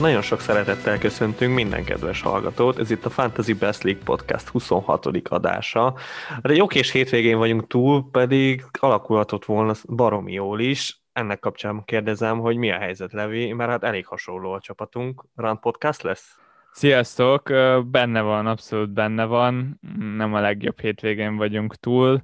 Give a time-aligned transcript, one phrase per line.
[0.00, 2.78] Nagyon sok szeretettel köszöntünk minden kedves hallgatót.
[2.78, 5.06] Ez itt a Fantasy Best League Podcast 26.
[5.28, 5.94] adása.
[6.42, 11.00] De jó kés hétvégén vagyunk túl, pedig alakulhatott volna baromi jól is.
[11.12, 15.24] Ennek kapcsán kérdezem, hogy mi a helyzet, Levi, mert hát elég hasonló a csapatunk.
[15.34, 16.38] Run Podcast lesz?
[16.72, 17.42] Sziasztok!
[17.86, 19.80] Benne van, abszolút benne van.
[20.16, 22.22] Nem a legjobb hétvégén vagyunk túl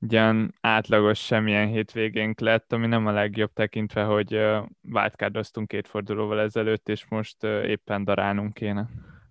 [0.00, 4.40] ugyan átlagos semmilyen hétvégénk lett, ami nem a legjobb tekintve, hogy
[4.82, 8.88] váltkárdoztunk két fordulóval ezelőtt, és most éppen darálnunk kéne.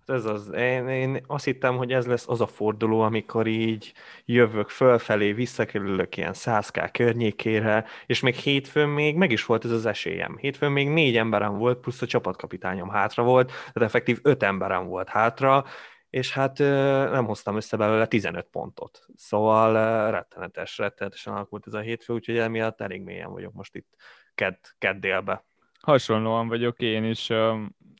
[0.08, 0.50] Hát ez az.
[0.52, 3.92] Én, én azt hittem, hogy ez lesz az a forduló, amikor így
[4.24, 9.86] jövök fölfelé, visszakerülök ilyen 100k környékére, és még hétfőn még meg is volt ez az
[9.86, 10.36] esélyem.
[10.36, 15.08] Hétfőn még négy emberem volt, plusz a csapatkapitányom hátra volt, tehát effektív öt emberem volt
[15.08, 15.64] hátra,
[16.10, 16.58] és hát
[17.10, 19.06] nem hoztam össze belőle 15 pontot.
[19.16, 19.72] Szóval
[20.10, 23.96] rettenetes, rettenetesen alakult ez a hétfő, úgyhogy emiatt elég mélyen vagyok most itt
[24.34, 25.44] kedd, kedd délbe.
[25.80, 27.30] Hasonlóan vagyok én is.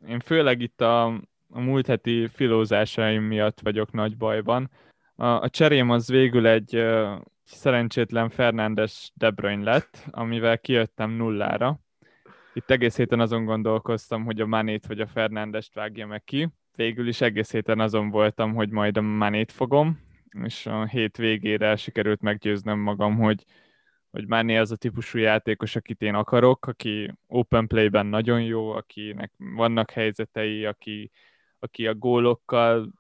[0.09, 1.05] Én főleg itt a,
[1.51, 4.71] a múlt heti filózásaim miatt vagyok nagy bajban.
[5.15, 6.87] A, a cserém az végül egy
[7.45, 11.79] szerencsétlen Fernándes De lett, amivel kijöttem nullára.
[12.53, 16.49] Itt egész héten azon gondolkoztam, hogy a Manét vagy a Fernándest vágja meg ki,
[16.79, 20.01] végül is egész héten azon voltam, hogy majd a Manét fogom,
[20.45, 23.45] és a hét végére sikerült meggyőznöm magam, hogy,
[24.11, 29.33] hogy Mané az a típusú játékos, akit én akarok, aki open play-ben nagyon jó, akinek
[29.37, 31.11] vannak helyzetei, aki,
[31.59, 32.93] aki a gólokkal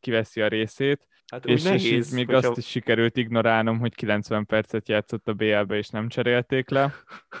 [0.00, 2.48] kiveszi a részét, Hát és, nehéz, és még hogyha...
[2.48, 6.94] azt is sikerült ignorálnom, hogy 90 percet játszott a BL-be, és nem cserélték le.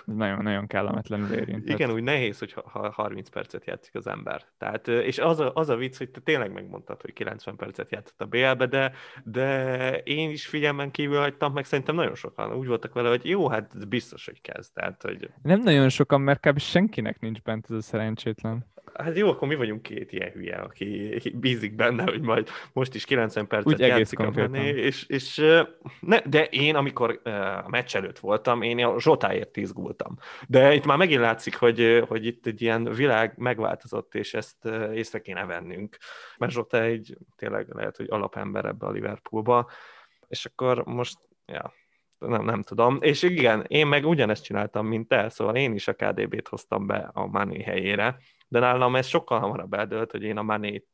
[0.04, 1.74] Nagyon-nagyon kellemetlenül érintett.
[1.74, 4.44] Igen, úgy nehéz, hogy ha 30 percet játszik az ember.
[4.58, 8.20] Tehát, és az a, az a vicc, hogy te tényleg megmondtad, hogy 90 percet játszott
[8.20, 8.92] a BL-be, de,
[9.24, 13.48] de én is figyelmen kívül hagytam, meg szerintem nagyon sokan úgy voltak vele, hogy jó,
[13.48, 14.72] hát biztos, hogy kezd.
[14.72, 15.30] Tehát, hogy...
[15.42, 16.58] Nem nagyon sokan, mert kb.
[16.58, 18.66] senkinek nincs bent ez a szerencsétlen.
[18.98, 23.04] Hát jó, akkor mi vagyunk két ilyen hülye, aki bízik benne, hogy majd most is
[23.04, 25.44] 90 percet Úgy játszik a menné, és, és
[26.00, 27.20] ne, de én, amikor
[27.64, 30.16] a meccs előtt voltam, én a Zsotáért izgultam.
[30.46, 35.20] De itt már megint látszik, hogy, hogy itt egy ilyen világ megváltozott, és ezt észre
[35.20, 35.96] kéne vennünk.
[36.38, 39.70] Mert Zsota egy tényleg lehet, hogy alapember ebbe a Liverpoolba,
[40.28, 41.72] és akkor most, ja,
[42.18, 42.98] nem, nem tudom.
[43.00, 47.10] És igen, én meg ugyanezt csináltam, mint te, szóval én is a KDB-t hoztam be
[47.12, 50.86] a Mané helyére, de nálam ez sokkal hamarabb eldőlt, hogy én a Manét,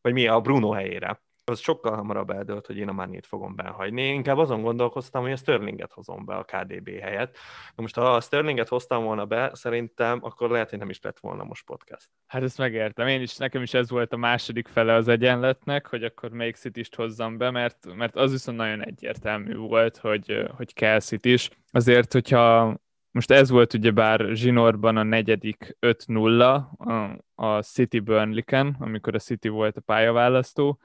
[0.00, 1.22] vagy mi a Bruno helyére.
[1.44, 4.02] Az sokkal hamarabb eldőlt, hogy én a Manét fogom behagyni.
[4.02, 7.36] Én inkább azon gondolkoztam, hogy a Sterlinget hozom be a KDB helyett.
[7.74, 11.18] Na most, ha a Sterlinget hoztam volna be, szerintem akkor lehet, hogy nem is lett
[11.18, 12.08] volna most podcast.
[12.26, 13.06] Hát ezt megértem.
[13.06, 16.84] Én is, nekem is ez volt a második fele az egyenletnek, hogy akkor még city
[16.96, 21.50] hozzam be, mert, mert az viszont nagyon egyértelmű volt, hogy, hogy kell city is.
[21.70, 22.74] Azért, hogyha
[23.10, 29.48] most ez volt ugye bár Zsinorban a negyedik 5-0 a, City Burnley-ken, amikor a City
[29.48, 30.78] volt a pályaválasztó,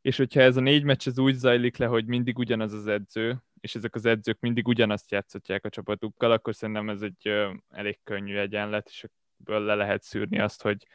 [0.00, 3.42] és hogyha ez a négy meccs ez úgy zajlik le, hogy mindig ugyanaz az edző,
[3.60, 7.32] és ezek az edzők mindig ugyanazt játszhatják a csapatukkal, akkor szerintem ez egy
[7.70, 9.04] elég könnyű egyenlet, és
[9.40, 10.86] ebből le lehet szűrni azt, hogy,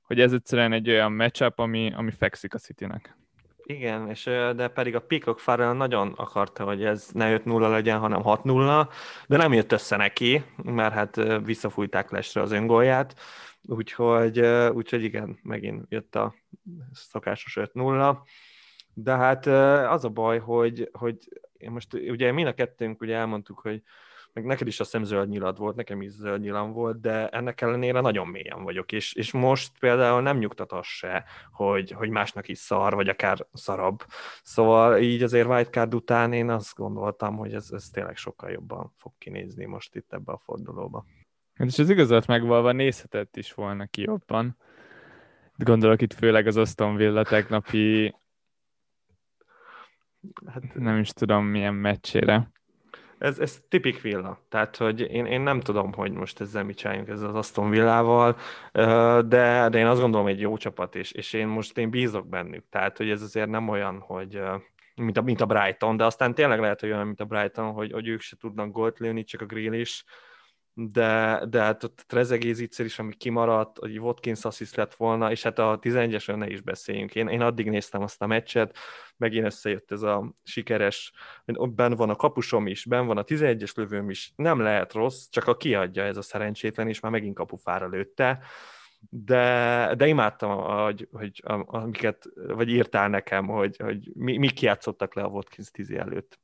[0.00, 3.16] hogy ez egyszerűen egy olyan matchup, ami, ami fekszik a Citynek.
[3.64, 4.24] Igen, és
[4.56, 8.88] de pedig a Peacock Farrell nagyon akarta, hogy ez ne 5-0 legyen, hanem 6-0,
[9.26, 13.20] de nem jött össze neki, mert hát visszafújták lesre az öngólját,
[13.62, 14.40] úgyhogy,
[14.72, 16.34] úgyhogy igen, megint jött a
[16.92, 18.16] szokásos 5-0,
[18.94, 19.46] de hát
[19.86, 21.16] az a baj, hogy, hogy
[21.68, 23.82] most ugye mind a kettőnk ugye elmondtuk, hogy
[24.32, 28.00] meg neked is hiszem zöld nyilad volt, nekem is zöld nyilam volt, de ennek ellenére
[28.00, 32.58] nagyon mélyen vagyok, és, és most például nem nyugtat az se, hogy, hogy másnak is
[32.58, 34.04] szar, vagy akár szarabb.
[34.42, 39.12] Szóval így azért wildcard után én azt gondoltam, hogy ez, ez tényleg sokkal jobban fog
[39.18, 41.04] kinézni most itt ebbe a fordulóba.
[41.54, 44.56] Hát és az igazat megvalva nézhetett is volna ki jobban.
[45.56, 48.14] Gondolok itt főleg az Aston Villa tegnapi
[50.46, 52.50] hát, nem is tudom milyen meccsére
[53.22, 54.38] ez, ez tipik villa.
[54.48, 58.36] Tehát, hogy én, én nem tudom, hogy most ezzel mit csináljunk ezzel az Aston Villával,
[59.22, 62.28] de, de én azt gondolom, hogy egy jó csapat, és, és én most én bízok
[62.28, 62.64] bennük.
[62.70, 64.40] Tehát, hogy ez azért nem olyan, hogy
[64.94, 67.92] mint a, mint a Brighton, de aztán tényleg lehet, hogy olyan, mint a Brighton, hogy,
[67.92, 70.04] hogy ők se tudnak gólt lőni, csak a grill is,
[70.74, 75.42] de, de hát ott Trezegéz egyszer is, ami kimaradt, hogy Watkins assziszt lett volna, és
[75.42, 77.14] hát a 11-esről ne is beszéljünk.
[77.14, 78.76] Én, én addig néztem azt a meccset,
[79.16, 81.12] megint összejött ez a sikeres,
[81.70, 85.46] ben van a kapusom is, ben van a 11-es lövőm is, nem lehet rossz, csak
[85.46, 88.44] a kiadja ez a szerencsétlen, és már megint kapufára lőtte,
[89.10, 95.22] de, de imádtam, hogy, hogy amiket, vagy írtál nekem, hogy, hogy mi, mik játszottak le
[95.22, 96.40] a Watkins 10 előtt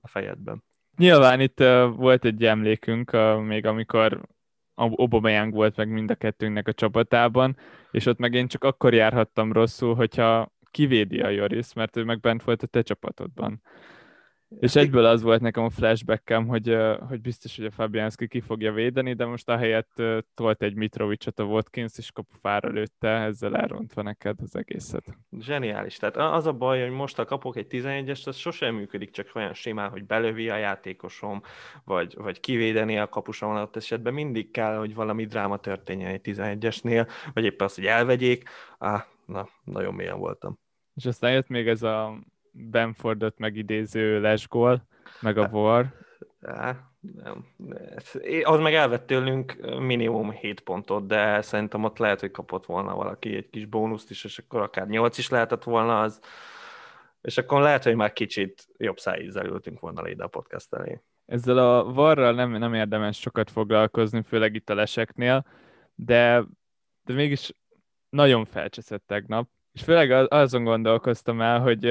[0.00, 0.64] a fejedben.
[0.96, 4.20] Nyilván itt uh, volt egy emlékünk, uh, még amikor
[4.74, 7.56] Obameyang volt meg mind a kettőnknek a csapatában,
[7.90, 12.20] és ott meg én csak akkor járhattam rosszul, hogyha kivédi a Joris, mert ő meg
[12.20, 13.62] bent volt a te csapatodban.
[14.60, 16.76] És egyből az volt nekem a flashbackem, hogy,
[17.08, 20.02] hogy biztos, hogy a Fabianski ki fogja védeni, de most ahelyett
[20.34, 25.18] tolt egy Mitrovicsot a Watkins, és kapufára lőtte, ezzel elrontva neked az egészet.
[25.38, 25.96] Zseniális.
[25.96, 29.54] Tehát az a baj, hogy most a kapok egy 11-est, az sosem működik csak olyan
[29.54, 31.42] simán, hogy belövi a játékosom,
[31.84, 34.14] vagy, vagy kivédeni a kapusom ott esetben.
[34.14, 38.48] Mindig kell, hogy valami dráma történjen egy 11-esnél, vagy éppen az, hogy elvegyék.
[38.78, 40.58] Ah, na, nagyon mélyen voltam.
[40.94, 42.18] És aztán jött még ez a
[42.52, 44.86] Benfordot megidéző lesgól,
[45.20, 45.86] meg a War.
[47.00, 47.46] nem.
[48.44, 53.36] Az meg elvett tőlünk minimum 7 pontot, de szerintem ott lehet, hogy kapott volna valaki
[53.36, 56.20] egy kis bónuszt is, és akkor akár 8 is lehetett volna az.
[57.20, 61.00] És akkor lehet, hogy már kicsit jobb szájízzel ültünk volna ide a podcast elé.
[61.26, 65.46] Ezzel a varral nem, nem érdemes sokat foglalkozni, főleg itt a leseknél,
[65.94, 66.44] de,
[67.04, 67.54] de mégis
[68.08, 69.48] nagyon felcseszett tegnap.
[69.72, 71.84] És főleg azon gondolkoztam el, hogy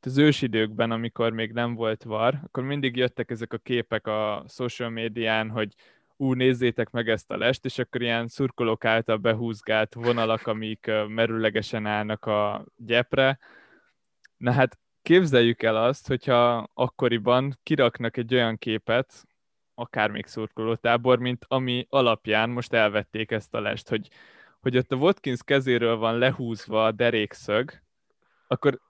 [0.00, 4.90] az ősidőkben, amikor még nem volt var, akkor mindig jöttek ezek a képek a social
[4.90, 5.74] médián, hogy
[6.16, 11.86] ú, nézzétek meg ezt a lest, és akkor ilyen szurkolók által behúzgált vonalak, amik merőlegesen
[11.86, 13.38] állnak a gyepre.
[14.36, 19.24] Na hát képzeljük el azt, hogyha akkoriban kiraknak egy olyan képet,
[19.74, 24.08] akár még szurkolótábor, mint ami alapján most elvették ezt a lest, hogy
[24.64, 27.72] hogy ott a Watkins kezéről van lehúzva a derékszög,
[28.48, 28.80] akkor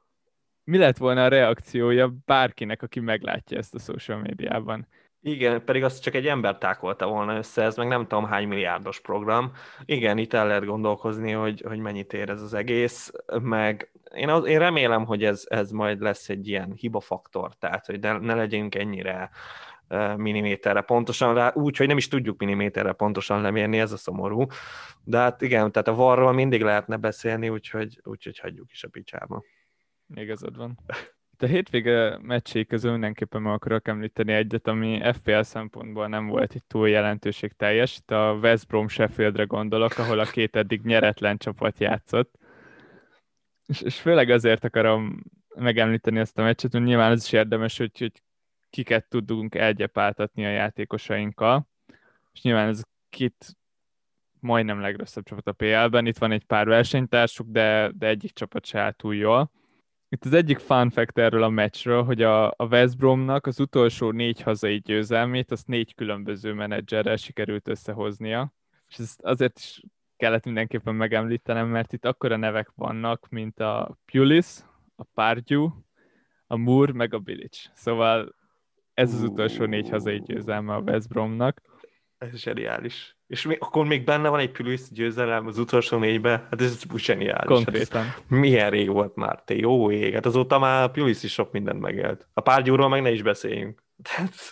[0.65, 4.87] mi lett volna a reakciója bárkinek, aki meglátja ezt a social médiában?
[5.21, 9.01] Igen, pedig azt csak egy ember tákolta volna össze, ez meg nem tudom hány milliárdos
[9.01, 9.53] program.
[9.85, 13.13] Igen, itt el lehet gondolkozni, hogy, hogy mennyit ér ez az egész,
[13.43, 18.01] meg én, az, én remélem, hogy ez, ez majd lesz egy ilyen hibafaktor, tehát hogy
[18.01, 19.31] ne, ne legyünk ennyire
[20.17, 24.47] milliméterre pontosan, rá, úgy, hogy nem is tudjuk milliméterre pontosan lemérni, ez a szomorú.
[25.05, 29.43] De hát igen, tehát a varról mindig lehetne beszélni, úgyhogy, úgyhogy hagyjuk is a picsába.
[30.15, 30.79] Igazad van.
[31.39, 36.65] A hétvége meccsé közül mindenképpen meg akarok említeni egyet, ami FPL szempontból nem volt itt
[36.69, 37.97] túl jelentőség teljes.
[37.97, 42.39] Itt a West Brom Sheffieldre gondolok, ahol a két eddig nyeretlen csapat játszott.
[43.67, 45.23] És, és főleg azért akarom
[45.57, 48.23] megemlíteni ezt a meccset, hogy nyilván az is érdemes, hogy, hogy
[48.75, 51.69] kiket tudunk elgyepáltatni a játékosainkkal,
[52.33, 53.57] és nyilván ez két
[54.41, 58.81] majdnem legrosszabb csapat a PL-ben, itt van egy pár versenytársuk, de, de egyik csapat se
[58.81, 59.51] áll túl jól.
[60.09, 64.11] Itt az egyik fun fact erről a meccsről, hogy a, a West Bromnak az utolsó
[64.11, 68.53] négy hazai győzelmét, azt négy különböző menedzserrel sikerült összehoznia,
[68.89, 69.83] és ezt azért is
[70.17, 74.47] kellett mindenképpen megemlítenem, mert itt akkora nevek vannak, mint a Pulis,
[74.97, 75.71] a Pardew,
[76.47, 77.71] a Moore, meg a Bilic.
[77.75, 78.43] Szóval
[78.95, 81.61] ez az utolsó négy hazai győzelme a West Bromnak.
[82.19, 83.17] Ez zseniális.
[83.27, 87.47] És még, akkor még benne van egy Pülüsz győzelem az utolsó négybe, hát ez zseniális.
[87.47, 88.03] Konkrétan.
[88.03, 90.15] Hát ez milyen rég volt már, te jó ég.
[90.15, 92.29] Hát azóta már Pülüsz is sok mindent megélt.
[92.33, 93.83] A párgyúról meg ne is beszéljünk.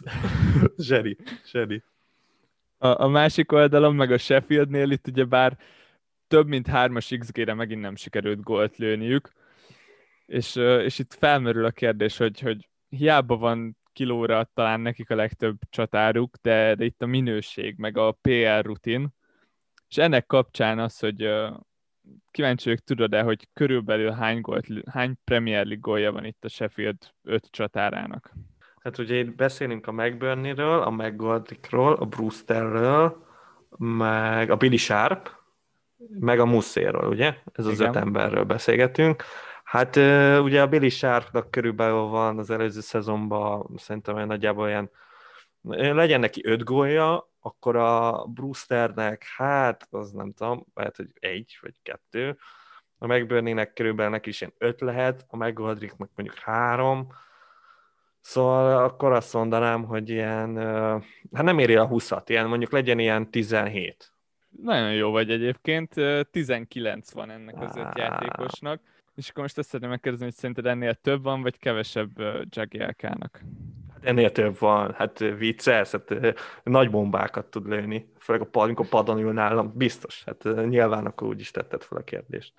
[0.76, 1.16] zseni,
[1.52, 1.82] zseni.
[2.78, 5.58] A, a másik oldalon, meg a Sheffieldnél itt ugye bár
[6.28, 9.32] több mint hármas XG-re megint nem sikerült gólt lőniük,
[10.26, 15.56] és, és itt felmerül a kérdés, hogy, hogy hiába van kilóra talán nekik a legtöbb
[15.70, 19.14] csatáruk, de, de itt a minőség, meg a PR rutin,
[19.88, 21.56] és ennek kapcsán az, hogy uh,
[22.30, 26.96] kíváncsi vagyok, tudod-e, hogy körülbelül hány, gólt, hány Premier League gólja van itt a Sheffield
[27.22, 28.32] öt csatárának?
[28.82, 33.26] Hát ugye itt beszélünk a McBurney-ről, a McGoldrickról, a Brewsterről,
[33.78, 35.30] meg a Billy Sharp,
[36.18, 37.34] meg a Muszéről, ugye?
[37.52, 37.88] Ez az Igen.
[37.88, 39.24] öt emberről beszélgetünk.
[39.72, 39.96] Hát
[40.42, 44.90] ugye a Billy Sharpnak körülbelül van az előző szezonban, szerintem olyan nagyjából olyan,
[45.94, 51.74] legyen neki öt gólja, akkor a Brewsternek, hát az nem tudom, lehet, hogy egy vagy
[51.82, 52.38] kettő,
[52.98, 57.06] a McBurney-nek körülbelül neki is ilyen öt lehet, a McGoldricknak mondjuk három,
[58.20, 60.56] Szóval akkor azt mondanám, hogy ilyen,
[61.32, 64.12] hát nem éri a 20 ilyen mondjuk legyen ilyen 17.
[64.48, 65.94] Nagyon jó vagy egyébként,
[66.30, 68.80] 19 van ennek az öt játékosnak.
[69.14, 72.10] És akkor most azt szeretném megkérdezni, hogy szerinted ennél több van, vagy kevesebb
[72.48, 73.40] Jagielkának?
[73.92, 78.88] Hát ennél több van, hát vicces, hát nagy bombákat tud lőni, főleg a pad, amikor
[78.88, 82.52] padon ül nálam, biztos, hát nyilván akkor úgy is tetted fel a kérdést.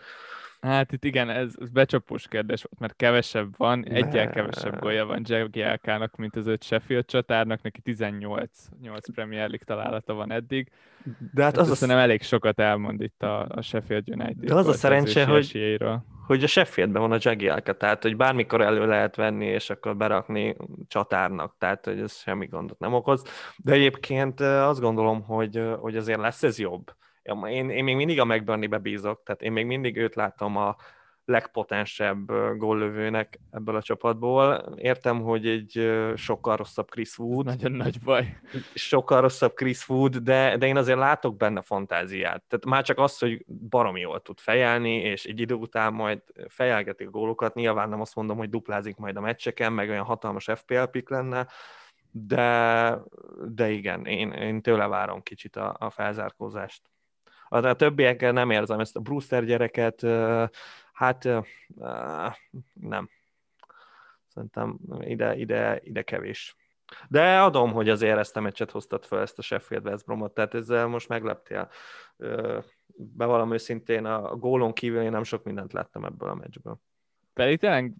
[0.64, 5.22] Hát itt igen, ez, ez becsapós kérdés volt, mert kevesebb van, egyen kevesebb golya van
[5.24, 8.50] Jagielkának, mint az öt Sheffield csatárnak, neki 18
[8.82, 10.72] 8 Premier League találata van eddig.
[11.34, 11.86] De hát az, az a...
[11.86, 14.46] nem elég sokat elmond itt a, a Sheffield United.
[14.46, 15.78] De az a szerencse, hogy,
[16.26, 20.56] hogy a Sheffieldben van a Jagielka, tehát hogy bármikor elő lehet venni, és akkor berakni
[20.88, 23.24] csatárnak, tehát hogy ez semmi gondot nem okoz.
[23.58, 26.92] De egyébként azt gondolom, hogy, hogy azért lesz ez jobb.
[27.50, 30.76] Én, én még mindig a McBurney-be bízok, tehát én még mindig őt látom a,
[31.26, 34.74] legpotensebb góllövőnek ebből a csapatból.
[34.76, 37.46] Értem, hogy egy sokkal rosszabb Chris Wood.
[37.46, 38.38] Nagyon nagy baj.
[38.74, 42.44] Sokkal rosszabb Chris Wood, de, de én azért látok benne fantáziát.
[42.48, 47.04] Tehát már csak az, hogy baromi jól tud fejelni, és egy idő után majd fejelgeti
[47.04, 47.54] a gólokat.
[47.54, 51.48] Nyilván nem azt mondom, hogy duplázik majd a meccseken, meg olyan hatalmas FPL pick lenne,
[52.12, 52.98] de,
[53.46, 56.82] de igen, én, én tőle várom kicsit a, a felzárkózást.
[57.48, 60.06] A, a többiekkel nem érzem ezt a Brewster gyereket,
[60.94, 61.24] Hát
[62.74, 63.10] nem.
[64.28, 66.56] Szerintem ide, ide, ide kevés.
[67.10, 70.54] De adom, hogy azért ezt a meccset hoztad fel, ezt a Sheffield West Bromot, tehát
[70.54, 71.70] ezzel most megleptél.
[72.96, 76.80] Bevallom őszintén, a gólon kívül én nem sok mindent láttam ebből a meccsből.
[77.34, 77.94] Pedig tényleg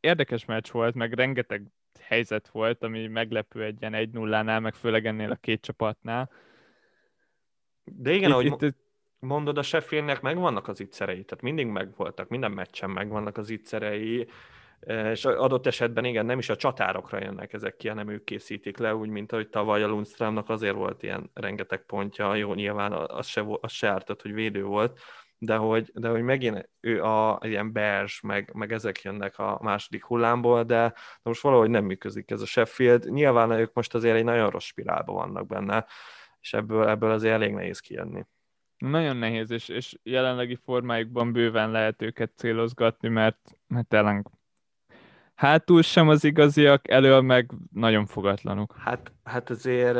[0.00, 1.66] érdekes meccs volt, meg rengeteg
[2.00, 6.30] helyzet volt, ami meglepő egy ilyen 1 0 nál meg főleg ennél a két csapatnál.
[7.84, 8.76] De igen, itt, ahogy itt,
[9.24, 14.28] mondod, a Sheffieldnek megvannak az ittszerei, tehát mindig megvoltak, minden meccsen megvannak az ittszerei,
[14.86, 18.94] és adott esetben igen, nem is a csatárokra jönnek ezek ki, hanem ők készítik le,
[18.94, 23.44] úgy, mint ahogy tavaly a Lundströmnak azért volt ilyen rengeteg pontja, jó, nyilván az se,
[23.60, 25.00] az se ártott, hogy védő volt,
[25.38, 30.04] de hogy, de hogy megint ő a ilyen Bears, meg, meg ezek jönnek a második
[30.04, 33.10] hullámból, de, de most valahogy nem működik ez a Sheffield.
[33.10, 35.86] Nyilván ők most azért egy nagyon rossz spirálban vannak benne,
[36.40, 38.24] és ebből, ebből azért elég nehéz kijönni.
[38.90, 44.26] Nagyon nehéz, és, és jelenlegi formájukban bőven lehet őket célozgatni, mert, mert tényleg
[45.34, 48.74] hátul sem az igaziak, elől meg nagyon fogatlanok.
[48.78, 49.98] Hát, hát azért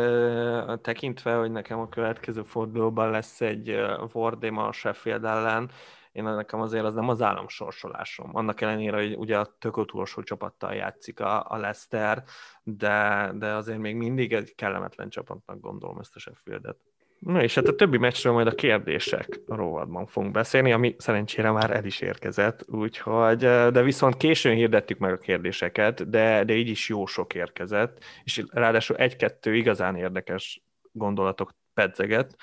[0.82, 3.76] tekintve, hogy nekem a következő fordulóban lesz egy
[4.12, 5.70] Vordém a Sheffield ellen,
[6.12, 8.30] én nekem azért az nem az államsorsolásom.
[8.36, 12.24] Annak ellenére, hogy ugye a tök utolsó csapattal játszik a, a Leicester,
[12.62, 16.76] de, de azért még mindig egy kellemetlen csapatnak gondolom ezt a Sheffieldet.
[17.24, 21.70] Na és hát a többi meccsről majd a kérdések rovatban fogunk beszélni, ami szerencsére már
[21.70, 26.88] el is érkezett, úgyhogy, de viszont későn hirdettük meg a kérdéseket, de, de így is
[26.88, 30.62] jó sok érkezett, és ráadásul egy-kettő igazán érdekes
[30.92, 32.36] gondolatok pedzeget,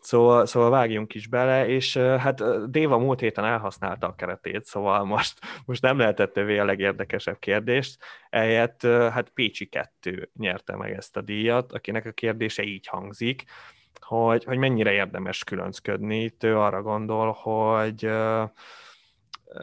[0.00, 5.38] Szóval, szóval vágjunk is bele, és hát Déva múlt héten elhasználta a keretét, szóval most,
[5.64, 8.02] most nem lehetett tövé a legérdekesebb kérdést.
[8.30, 13.44] Eljött, hát Pécsi kettő nyerte meg ezt a díjat, akinek a kérdése így hangzik
[14.00, 16.22] hogy, hogy mennyire érdemes különcködni.
[16.22, 18.10] Itt ő arra gondol, hogy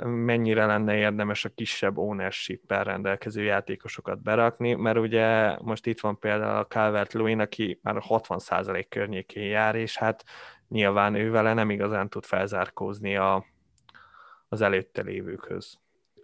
[0.03, 6.57] mennyire lenne érdemes a kisebb ownership rendelkező játékosokat berakni, mert ugye most itt van például
[6.57, 10.23] a Calvert Lewin, aki már 60% környékén jár, és hát
[10.67, 13.45] nyilván ő vele nem igazán tud felzárkózni a,
[14.49, 15.79] az előtte lévőkhöz.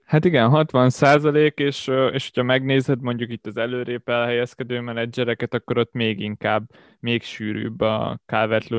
[0.08, 5.78] Hát igen, 60 százalék, és, és hogyha megnézed mondjuk itt az előrébb elhelyezkedő menedzsereket, akkor
[5.78, 8.70] ott még inkább, még sűrűbb a calvert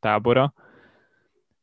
[0.00, 0.52] tábora.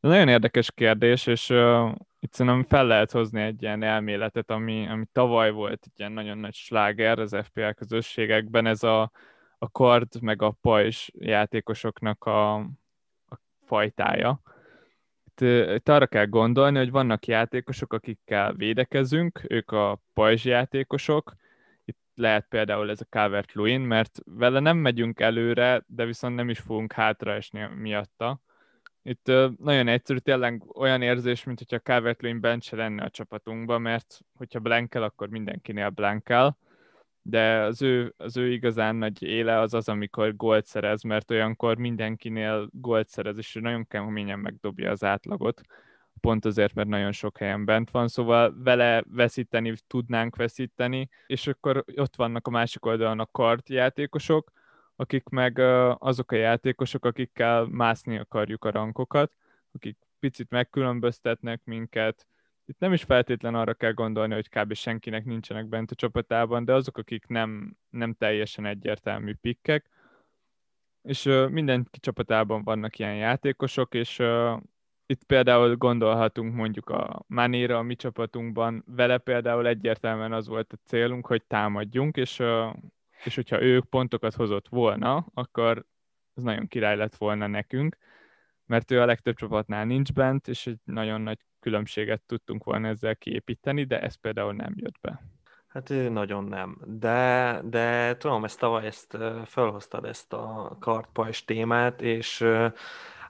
[0.00, 1.90] De nagyon érdekes kérdés, és uh,
[2.20, 6.38] itt szerintem fel lehet hozni egy ilyen elméletet, ami, ami tavaly volt egy ilyen nagyon
[6.38, 9.10] nagy sláger az FPL közösségekben, ez a,
[9.58, 14.40] a kard meg a pajzs játékosoknak a, a fajtája
[15.40, 21.34] itt arra kell gondolni, hogy vannak játékosok, akikkel védekezünk, ők a pajzs játékosok,
[21.84, 26.48] itt lehet például ez a calvert Lewin, mert vele nem megyünk előre, de viszont nem
[26.48, 28.40] is fogunk hátraesni miatta.
[29.02, 29.26] Itt
[29.58, 34.20] nagyon egyszerű, tényleg olyan érzés, mint hogyha calvert Lewin bent se lenne a csapatunkban, mert
[34.34, 36.58] hogyha blankel, akkor mindenkinél blankel
[37.30, 41.76] de az ő, az ő igazán nagy éle az az, amikor gólt szerez, mert olyankor
[41.76, 45.60] mindenkinél gólt szerez, és ő nagyon keményen megdobja az átlagot,
[46.20, 51.84] pont azért, mert nagyon sok helyen bent van, szóval vele veszíteni tudnánk veszíteni, és akkor
[51.96, 54.52] ott vannak a másik oldalon a kart játékosok,
[54.96, 55.58] akik meg
[55.98, 59.32] azok a játékosok, akikkel mászni akarjuk a rankokat,
[59.72, 62.26] akik picit megkülönböztetnek minket,
[62.68, 64.74] itt nem is feltétlen arra kell gondolni, hogy kb.
[64.74, 69.90] senkinek nincsenek bent a csapatában, de azok, akik nem, nem teljesen egyértelmű pikkek,
[71.02, 74.22] és uh, mindenki csapatában vannak ilyen játékosok, és
[75.06, 80.78] itt például gondolhatunk mondjuk a Manéra a mi csapatunkban, vele például egyértelműen az volt a
[80.84, 82.42] célunk, hogy támadjunk, és,
[83.24, 85.86] és hogyha ő pontokat hozott volna, akkor
[86.34, 87.96] ez nagyon király lett volna nekünk,
[88.68, 93.16] mert ő a legtöbb csapatnál nincs bent, és egy nagyon nagy különbséget tudtunk volna ezzel
[93.16, 95.22] kiépíteni, de ez például nem jött be.
[95.68, 102.44] Hát nagyon nem, de, de tudom, ezt tavaly ezt felhoztad ezt a kartpajs témát, és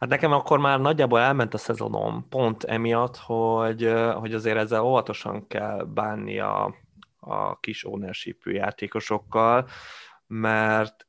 [0.01, 5.47] Hát nekem akkor már nagyjából elment a szezonom, pont emiatt, hogy, hogy azért ezzel óvatosan
[5.47, 6.75] kell bánni a,
[7.21, 9.69] a kis ownership játékosokkal,
[10.27, 11.08] mert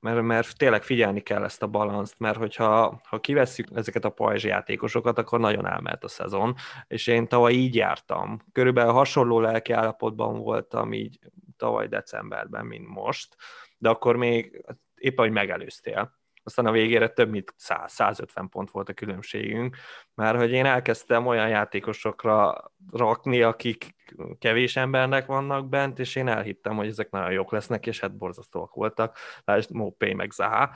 [0.00, 4.44] mert, mert tényleg figyelni kell ezt a balanszt, mert hogyha ha kivesszük ezeket a pajzs
[4.44, 6.54] játékosokat, akkor nagyon elment a szezon,
[6.86, 8.38] és én tavaly így jártam.
[8.52, 11.18] Körülbelül hasonló lelki állapotban voltam így
[11.56, 13.36] tavaly decemberben, mint most,
[13.78, 14.64] de akkor még
[14.94, 19.76] éppen, hogy megelőztél aztán a végére több mint 100-150 pont volt a különbségünk,
[20.14, 23.94] mert hogy én elkezdtem olyan játékosokra rakni, akik
[24.38, 28.74] kevés embernek vannak bent, és én elhittem, hogy ezek nagyon jók lesznek, és hát borzasztóak
[28.74, 30.70] voltak, lásd Mopé meg Zaha.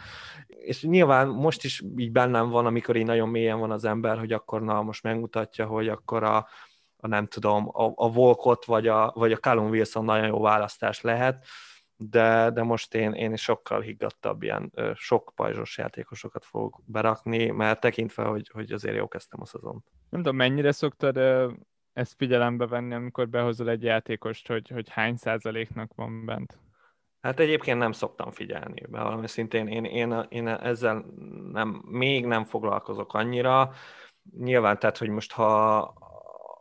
[0.46, 4.32] És nyilván most is így bennem van, amikor így nagyon mélyen van az ember, hogy
[4.32, 6.48] akkor na, most megmutatja, hogy akkor a,
[6.96, 11.00] a nem tudom, a, a Volkot vagy a, vagy a Callum Wilson nagyon jó választás
[11.00, 11.46] lehet,
[11.96, 18.24] de, de most én, én sokkal higgadtabb ilyen sok pajzsos játékosokat fogok berakni, mert tekintve,
[18.24, 19.84] hogy, hogy azért jó kezdtem a szezont.
[20.10, 21.16] Nem tudom, mennyire szoktad
[21.92, 26.58] ezt figyelembe venni, amikor behozol egy játékost, hogy, hogy hány százaléknak van bent?
[27.20, 31.04] Hát egyébként nem szoktam figyelni, valami szintén én, én, én ezzel
[31.52, 33.72] nem, még nem foglalkozok annyira.
[34.38, 35.94] Nyilván, tehát, hogy most ha,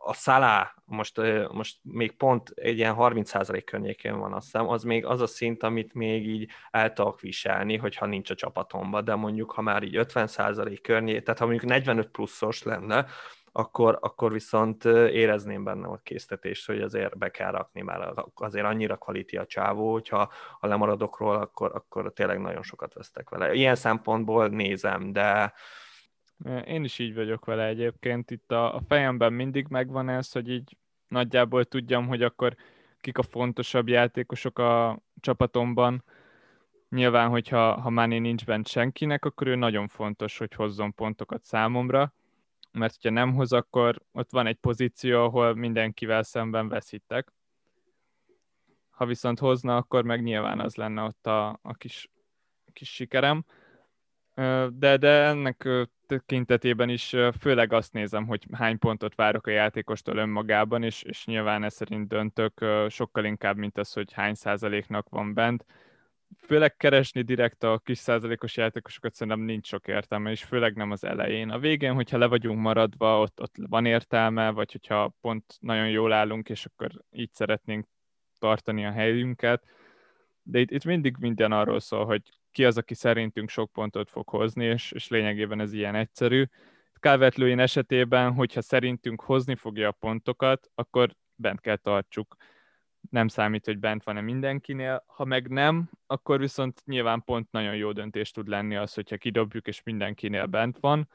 [0.06, 1.20] a Szalá most,
[1.52, 5.62] most még pont egy ilyen 30% környékén van, azt hiszem, az még az a szint,
[5.62, 9.96] amit még így el tudok viselni, hogyha nincs a csapatomban, de mondjuk, ha már így
[9.98, 13.06] 50% környék, tehát ha mondjuk 45 pluszos lenne,
[13.56, 18.96] akkor, akkor viszont érezném benne a késztetést, hogy azért be kell rakni, már azért annyira
[18.96, 23.54] kvaliti a csávó, hogyha ha lemaradok róla, akkor, akkor tényleg nagyon sokat vesztek vele.
[23.54, 25.52] Ilyen szempontból nézem, de,
[26.66, 28.30] én is így vagyok vele egyébként.
[28.30, 30.76] Itt a, a fejemben mindig megvan ez, hogy így
[31.08, 32.56] nagyjából tudjam, hogy akkor
[33.00, 36.04] kik a fontosabb játékosok a csapatomban.
[36.88, 42.12] Nyilván, hogyha ha Mani nincs bent senkinek, akkor ő nagyon fontos, hogy hozzon pontokat számomra,
[42.72, 47.32] mert hogyha nem hoz, akkor ott van egy pozíció, ahol mindenkivel szemben veszítek.
[48.90, 52.10] Ha viszont hozna, akkor meg nyilván az lenne ott a, a kis,
[52.72, 53.44] kis sikerem.
[54.68, 55.68] De, de ennek
[56.06, 61.64] tekintetében is főleg azt nézem, hogy hány pontot várok a játékostól önmagában, és, és nyilván
[61.64, 65.64] ez szerint döntök sokkal inkább, mint az, hogy hány százaléknak van bent.
[66.38, 71.04] Főleg keresni direkt a kis százalékos játékosokat szerintem nincs sok értelme, és főleg nem az
[71.04, 71.50] elején.
[71.50, 76.12] A végén, hogyha le vagyunk maradva, ott, ott van értelme, vagy hogyha pont nagyon jól
[76.12, 77.86] állunk, és akkor így szeretnénk
[78.38, 79.64] tartani a helyünket.
[80.42, 82.22] De itt, itt mindig minden arról szól, hogy
[82.54, 86.44] ki az, aki szerintünk sok pontot fog hozni, és, és lényegében ez ilyen egyszerű.
[87.00, 92.36] calvert esetében, hogyha szerintünk hozni fogja a pontokat, akkor bent kell tartsuk.
[93.10, 95.04] Nem számít, hogy bent van-e mindenkinél.
[95.06, 99.66] Ha meg nem, akkor viszont nyilván pont nagyon jó döntés tud lenni az, hogyha kidobjuk,
[99.66, 101.08] és mindenkinél bent van.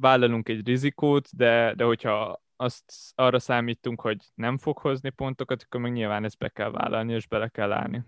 [0.00, 5.80] Vállalunk egy rizikót, de, de hogyha azt arra számítunk, hogy nem fog hozni pontokat, akkor
[5.80, 8.04] meg nyilván ezt be kell vállalni, és bele kell állni.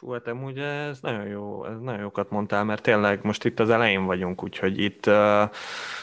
[0.00, 3.70] Fú, hát amúgy ez nagyon jó, ez nagyon jókat mondtál, mert tényleg most itt az
[3.70, 5.06] elején vagyunk, úgyhogy itt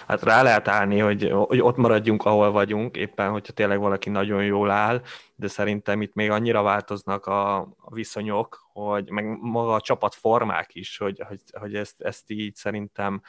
[0.07, 4.43] hát rá lehet állni, hogy, hogy ott maradjunk, ahol vagyunk, éppen, hogyha tényleg valaki nagyon
[4.43, 5.01] jól áll,
[5.35, 11.23] de szerintem itt még annyira változnak a viszonyok, hogy meg maga a csapatformák is, hogy,
[11.27, 13.21] hogy, hogy ezt, ezt így szerintem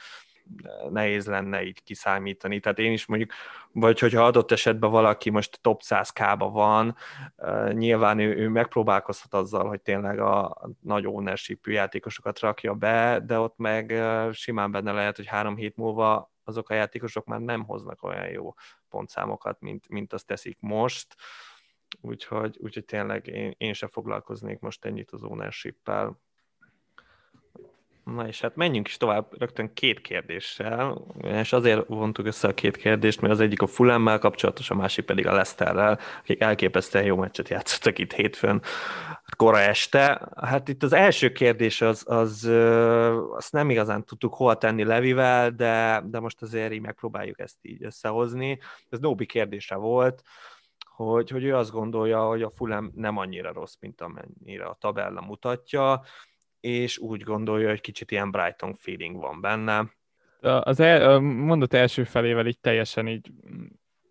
[0.89, 2.59] nehéz lenne így kiszámítani.
[2.59, 3.31] Tehát én is mondjuk,
[3.71, 6.95] vagy hogyha adott esetben valaki most top 100 k van,
[7.71, 13.57] nyilván ő, ő megpróbálkozhat azzal, hogy tényleg a nagy ownership játékosokat rakja be, de ott
[13.57, 18.29] meg simán benne lehet, hogy három hét múlva azok a játékosok már nem hoznak olyan
[18.29, 18.53] jó
[18.89, 21.15] pontszámokat, mint, mint azt teszik most.
[22.01, 26.19] Úgyhogy, úgyhogy tényleg én, én sem foglalkoznék most ennyit az ownership-pel.
[28.15, 32.77] Na és hát menjünk is tovább rögtön két kérdéssel, és azért vontuk össze a két
[32.77, 37.15] kérdést, mert az egyik a Fulemmel kapcsolatos, a másik pedig a Leicesterrel, akik elképesztően jó
[37.15, 38.61] meccset játszottak itt hétfőn,
[39.37, 40.29] kora este.
[40.35, 42.45] Hát itt az első kérdés az, az
[43.31, 47.83] azt nem igazán tudtuk hova tenni Levivel, de, de most azért így megpróbáljuk ezt így
[47.83, 48.59] összehozni.
[48.89, 50.21] Ez Nóbi kérdése volt,
[50.95, 55.21] hogy, hogy ő azt gondolja, hogy a Fulham nem annyira rossz, mint amennyire a tabella
[55.21, 56.01] mutatja,
[56.59, 59.97] és úgy gondolja, hogy kicsit ilyen Brighton feeling van benne.
[60.41, 63.31] Az el, a mondat első felével így teljesen így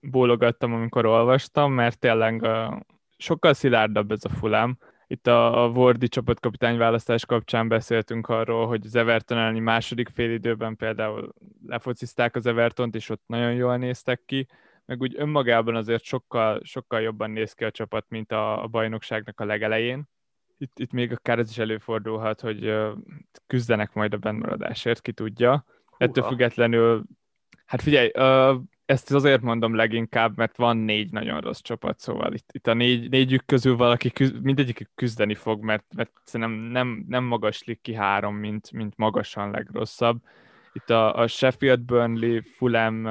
[0.01, 2.83] bólogattam, amikor olvastam, mert tényleg a,
[3.17, 4.79] sokkal szilárdabb ez a fulám.
[5.07, 10.77] Itt a, a Wardi csapatkapitány választás kapcsán beszéltünk arról, hogy az Everton elleni második félidőben
[10.77, 11.35] például
[11.67, 14.47] lefocizták az Evertont, és ott nagyon jól néztek ki,
[14.85, 19.41] meg úgy önmagában azért sokkal, sokkal jobban néz ki a csapat, mint a, a bajnokságnak
[19.41, 20.09] a legelején
[20.59, 22.75] itt, itt még akár ez is előfordulhat, hogy
[23.47, 25.64] küzdenek majd a bennmaradásért, ki tudja.
[25.97, 27.05] Ettől függetlenül,
[27.66, 28.11] hát figyelj,
[28.85, 33.11] ezt azért mondom leginkább, mert van négy nagyon rossz csapat, szóval itt, itt a négy,
[33.11, 38.37] négyük közül valaki küzd, mindegyik küzdeni fog, mert, mert szerintem nem, nem magaslik ki három,
[38.37, 40.23] mint, mint magasan legrosszabb.
[40.73, 43.09] Itt a, a Sheffield, Burnley, Fulham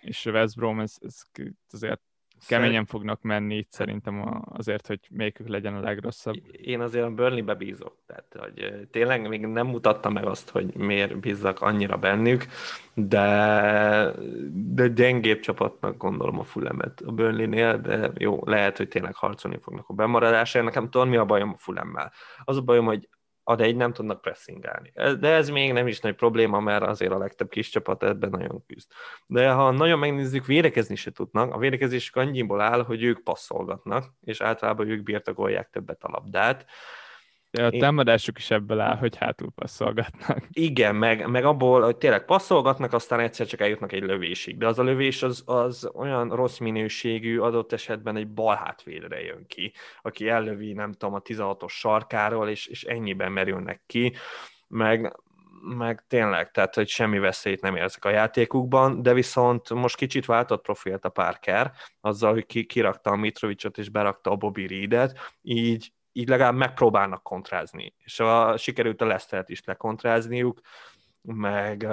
[0.00, 1.22] és a West Brom, ez, ez
[1.70, 2.00] azért
[2.46, 6.36] Keményen fognak menni itt szerintem azért, hogy melyikük legyen a legrosszabb.
[6.62, 7.96] Én azért a Burnley-be bízok.
[8.06, 12.46] Tehát, hogy tényleg még nem mutatta meg azt, hogy miért bízzak annyira bennük,
[12.94, 14.12] de,
[14.52, 19.88] de gyengébb csapatnak gondolom a Fulemet a Burnley-nél, de jó, lehet, hogy tényleg harcolni fognak
[19.88, 20.64] a bemaradásért.
[20.64, 22.12] Nekem tudom, mi a bajom a Fulemmel.
[22.44, 23.08] Az a bajom, hogy
[23.48, 24.92] ad egy nem tudnak pressingelni.
[24.94, 28.64] De ez még nem is nagy probléma, mert azért a legtöbb kis csapat ebben nagyon
[28.66, 28.90] küzd.
[29.26, 31.54] De ha nagyon megnézzük, védekezni se tudnak.
[31.54, 36.66] A védekezésük annyiból áll, hogy ők passzolgatnak, és általában ők birtokolják többet a labdát.
[37.58, 40.42] A támadásuk is ebből áll, hogy hátul passzolgatnak.
[40.52, 44.58] Igen, meg, meg abból, hogy tényleg passzolgatnak, aztán egyszer csak eljutnak egy lövésig.
[44.58, 49.46] De az a lövés az, az olyan rossz minőségű, adott esetben egy bal hátvédre jön
[49.46, 54.12] ki, aki ellövi, nem tudom, a 16-os sarkáról, és, és ennyiben merülnek ki.
[54.68, 55.16] Meg,
[55.76, 60.62] meg tényleg, tehát hogy semmi veszélyt nem érzek a játékukban, de viszont most kicsit váltott
[60.62, 65.92] profilt a Parker, azzal, hogy ki, kirakta a Mitrovicsot és berakta a Bobby Reedet, így
[66.16, 67.94] így legalább megpróbálnak kontrázni.
[68.04, 70.60] És a, sikerült a Lesztert is lekontrázniuk,
[71.22, 71.86] meg,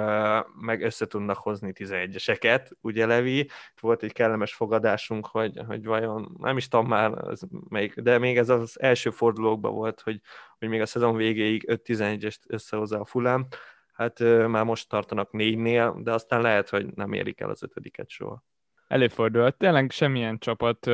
[0.60, 3.48] meg össze tudnak hozni 11-eseket, ugye Levi,
[3.80, 8.36] volt egy kellemes fogadásunk, hogy, hogy vajon, nem is tudom már, ez melyik, de még
[8.36, 10.20] ez az első fordulókban volt, hogy,
[10.58, 13.46] hogy még a szezon végéig 5-11-est összehozza a Fulham,
[13.92, 18.44] hát már most tartanak négynél, de aztán lehet, hogy nem érik el az ötödiket soha.
[18.88, 20.90] Előfordul, tényleg semmilyen csapat,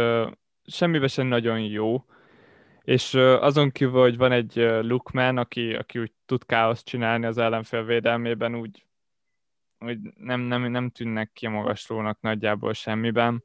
[0.64, 2.04] semmibe sem nagyon jó,
[2.82, 7.84] és azon kívül, hogy van egy Lukman, aki, aki úgy tud káoszt csinálni az ellenfél
[7.84, 8.86] védelmében, úgy,
[9.78, 13.44] úgy nem, nem, nem tűnnek ki a magaslónak nagyjából semmiben.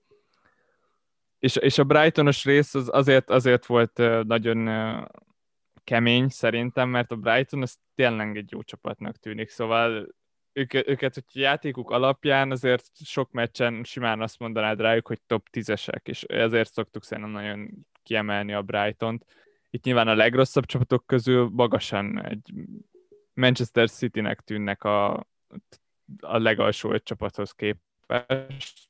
[1.39, 4.69] És, és a Brightonos rész az azért, azért volt nagyon
[5.84, 10.15] kemény szerintem, mert a Brighton az tényleg egy jó csapatnak tűnik, szóval
[10.54, 16.08] őket, őket hogy játékuk alapján azért sok meccsen simán azt mondanád rájuk, hogy top 10-esek,
[16.08, 19.26] és ezért szoktuk szerintem nagyon kiemelni a Brighton-t.
[19.70, 22.54] Itt nyilván a legrosszabb csapatok közül magasan egy
[23.34, 25.13] Manchester City-nek tűnnek a,
[26.20, 28.89] a legalsó öt csapathoz képest.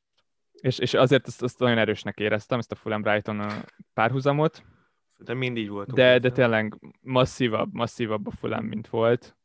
[0.62, 3.48] És, és azért ezt, ezt nagyon erősnek éreztem, ezt a Fulham Brighton
[3.94, 4.64] párhuzamot.
[5.18, 5.94] De mindig volt.
[5.94, 9.38] De, de tényleg masszívabb, masszívabb a Fulham, mint volt.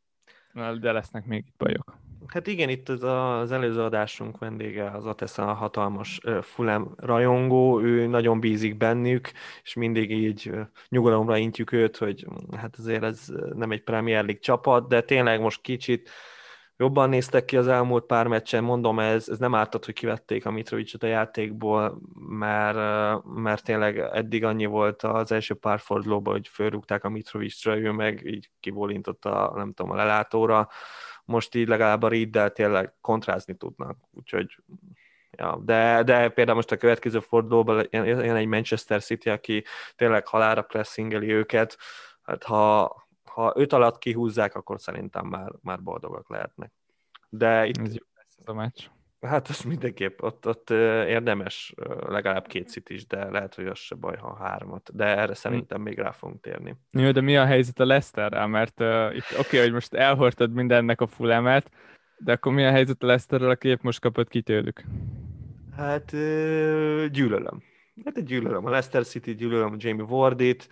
[0.52, 1.98] De lesznek még itt bajok.
[2.32, 8.06] Hát igen, itt az, az előző adásunk vendége az Atessa a hatalmas Fulem rajongó, ő
[8.06, 9.30] nagyon bízik bennük,
[9.62, 10.52] és mindig így
[10.88, 15.60] nyugalomra intjük őt, hogy hát azért ez nem egy Premier League csapat, de tényleg most
[15.60, 16.10] kicsit
[16.76, 20.50] jobban néztek ki az elmúlt pár meccsen, mondom, ez, ez nem ártott, hogy kivették a
[20.50, 27.04] Mitrovicsot a játékból, mert, mert tényleg eddig annyi volt az első pár fordulóban, hogy fölrúgták
[27.04, 30.68] a Mitrovicsra, ő meg így kibólintott a, nem tudom, a lelátóra,
[31.30, 34.56] most így legalább a Riddel tényleg kontrázni tudnak, úgyhogy
[35.32, 39.64] Ja, de, de például most a következő fordulóban jön egy Manchester City, aki
[39.96, 41.78] tényleg halára pressingeli őket,
[42.22, 46.72] hát ha, ha őt alatt kihúzzák, akkor szerintem már, már boldogak lehetnek.
[47.28, 47.78] De itt...
[47.78, 48.86] Ez jó lesz a meccs.
[49.20, 50.70] Hát az mindenképp, ott, ott
[51.06, 51.74] érdemes
[52.09, 54.90] legalább két szit is, de lehet, hogy az se baj, ha hármat.
[54.96, 56.76] De erre szerintem még rá fogunk térni.
[56.90, 58.46] Jó, de mi a helyzet a Leicesterrel?
[58.46, 61.70] Mert uh, itt oké, okay, hogy most elhortad mindennek a fullemet,
[62.18, 64.85] de akkor mi a helyzet a Leicesterrel, aki épp most kapott ki tőlük?
[65.76, 67.62] Hát uh, gyűlölöm.
[68.04, 70.68] Hát gyűlölöm a Leicester City, gyűlölöm a Jamie Wardit,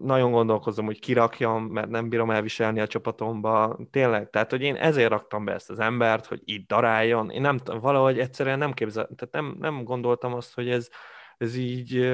[0.00, 3.78] nagyon gondolkozom, hogy kirakjam, mert nem bírom elviselni a csapatomba.
[3.90, 7.30] Tényleg, tehát, hogy én ezért raktam be ezt az embert, hogy itt daráljon.
[7.30, 10.88] Én nem, valahogy egyszerűen nem képzel, tehát nem, nem gondoltam azt, hogy ez,
[11.36, 12.12] ez így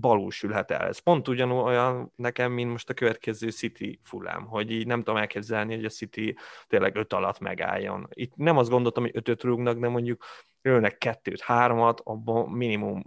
[0.00, 0.86] balúsülhet el.
[0.86, 5.74] Ez pont ugyanolyan nekem, mint most a következő City fullám, hogy így nem tudom elképzelni,
[5.74, 8.08] hogy a City tényleg öt alatt megálljon.
[8.10, 10.24] Itt nem azt gondoltam, hogy ötöt rúgnak, de mondjuk
[10.62, 13.02] ölnek kettőt, hármat, abban minimum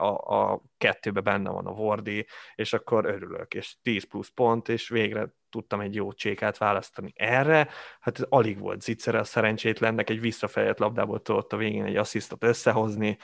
[0.00, 4.88] a, a kettőbe benne van a Vordi, és akkor örülök, és 10 plusz pont, és
[4.88, 7.68] végre tudtam egy jó csékát választani erre.
[8.00, 12.44] Hát ez alig volt zicsere a szerencsétlennek, egy visszafejett labdából tudott a végén egy asszisztot
[12.44, 13.18] összehozni,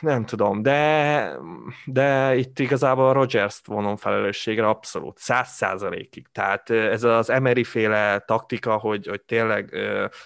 [0.00, 1.32] nem tudom, de,
[1.84, 6.26] de itt igazából a Rogers-t vonom felelősségre abszolút, száz százalékig.
[6.32, 9.76] Tehát ez az Emery féle taktika, hogy, hogy tényleg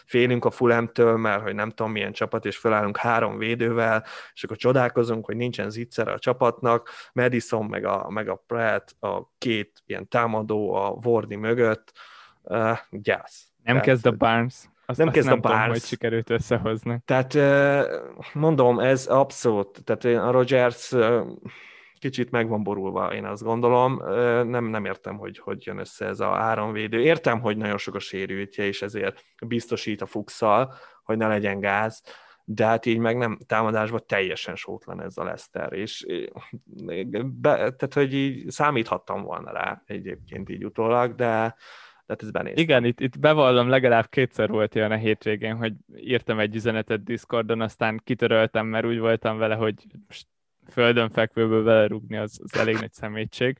[0.07, 4.57] félünk a Fulemtől, mert hogy nem tudom milyen csapat, és felállunk három védővel, és akkor
[4.57, 10.09] csodálkozunk, hogy nincsen zicser a csapatnak, Madison meg a, meg a Pratt, a két ilyen
[10.09, 11.92] támadó a Vordi mögött,
[12.42, 14.55] uh, gyász Nem Tehát, kezd a Barnes.
[14.87, 15.49] Azt, nem azt kezd nem a.
[15.49, 17.03] Tudom, hogy sikerült összehozni.
[17.05, 17.37] Tehát
[18.33, 19.85] mondom, ez abszolút.
[19.85, 20.95] Tehát a Rogers
[21.99, 24.03] kicsit meg van borulva, én azt gondolom.
[24.49, 27.01] Nem, nem értem, hogy hogy jön össze ez a áramvédő.
[27.01, 32.03] Értem, hogy nagyon sok a sérültje, és ezért biztosít a fuxal, hogy ne legyen gáz,
[32.45, 36.07] de hát így meg nem támadásban teljesen sótlan ez a Leszter, és
[37.25, 41.57] be, tehát, hogy így számíthattam volna rá egyébként így utólag, de
[42.16, 42.64] tehát ez benéztem.
[42.64, 47.61] Igen, itt, itt bevallom, legalább kétszer volt olyan a hétvégén, hogy írtam egy üzenetet Discordon,
[47.61, 49.75] aztán kitöröltem, mert úgy voltam vele, hogy
[50.07, 50.27] most
[50.70, 53.59] földön fekvőből belerúgni az, az elég nagy szemétség.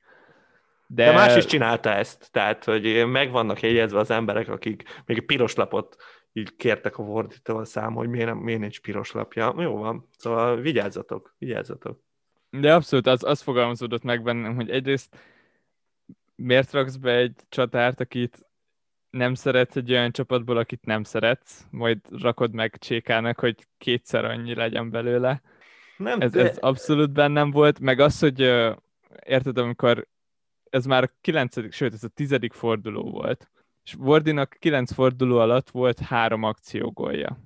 [0.87, 1.05] De...
[1.05, 5.55] De más is csinálta ezt, tehát hogy meg vannak jegyezve az emberek, akik még piros
[5.55, 5.97] lapot
[6.33, 9.55] így kértek a Worditól szám, hogy miért, miért nincs piros lapja.
[9.59, 12.01] Jó van, szóval vigyázzatok, vigyázzatok.
[12.51, 15.17] De abszolút az, az fogalmazódott meg bennem, hogy egyrészt
[16.35, 18.47] miért raksz be egy csatárt, akit
[19.11, 24.55] nem szeretsz egy olyan csapatból, akit nem szeretsz, majd rakod meg Csékának, hogy kétszer annyi
[24.55, 25.43] legyen belőle.
[25.97, 26.49] Nem, ez, de...
[26.49, 28.41] ez abszolút bennem volt, meg az, hogy
[29.25, 30.07] érted, amikor
[30.71, 33.51] ez már a kilencedik, sőt, ez a tizedik forduló volt,
[33.85, 37.39] és Wardinak kilenc forduló alatt volt három akciógolja.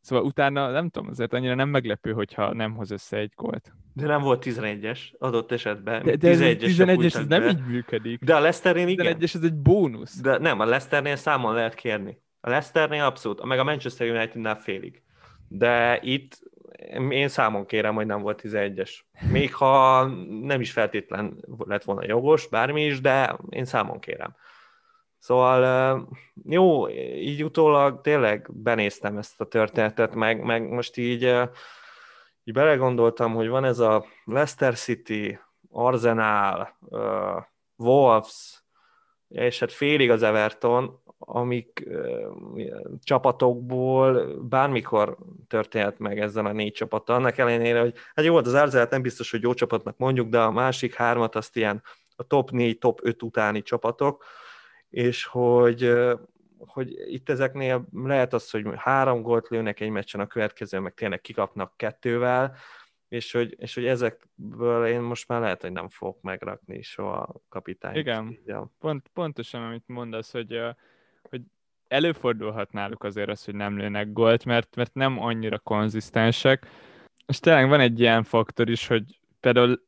[0.00, 3.72] Szóval utána, nem tudom, azért annyira nem meglepő, hogyha nem hoz össze egy gólt.
[3.92, 6.02] De nem volt 11-es adott esetben.
[6.02, 8.24] De, de 11-es, 11-es ez nem így működik.
[8.24, 9.16] De a Leicesternél igen.
[9.16, 10.20] 11-es ez egy bónusz.
[10.20, 12.22] De nem, a Leicesternél számon lehet kérni.
[12.40, 15.02] A Leicesternél abszolút, meg a Manchester Unitednál félig.
[15.48, 16.38] De itt
[17.10, 18.90] én számon kérem, hogy nem volt 11-es.
[19.30, 20.04] Még ha
[20.42, 24.34] nem is feltétlen lett volna jogos, bármi is, de én számon kérem.
[25.20, 26.08] Szóval
[26.44, 31.22] jó, így utólag tényleg benéztem ezt a történetet, meg, meg most így,
[32.44, 35.38] így belegondoltam, hogy van ez a Leicester City,
[35.70, 36.78] Arsenal,
[37.76, 38.62] Wolves,
[39.28, 41.88] és hát félig az Everton, amik
[43.02, 45.16] csapatokból bármikor
[45.48, 47.16] történhet meg ezzel a négy csapattal.
[47.16, 50.50] Annak ellenére, hogy hát jó, az Arsenal nem biztos, hogy jó csapatnak mondjuk, de a
[50.50, 51.82] másik hármat azt ilyen
[52.16, 54.24] a top 4, top 5 utáni csapatok,
[54.90, 55.92] és hogy,
[56.58, 61.20] hogy itt ezeknél lehet az, hogy három gólt lőnek egy meccsen, a következő meg tényleg
[61.20, 62.56] kikapnak kettővel,
[63.08, 67.96] és hogy, és hogy ezekből én most már lehet, hogy nem fogok megrakni soha kapitányt.
[67.96, 68.72] Igen, ja.
[68.78, 70.60] Pont, pontosan, amit mondasz, hogy,
[71.22, 71.40] hogy
[71.88, 76.66] előfordulhat náluk azért az, hogy nem lőnek gólt, mert, mert nem annyira konzisztensek,
[77.26, 79.84] és tényleg van egy ilyen faktor is, hogy például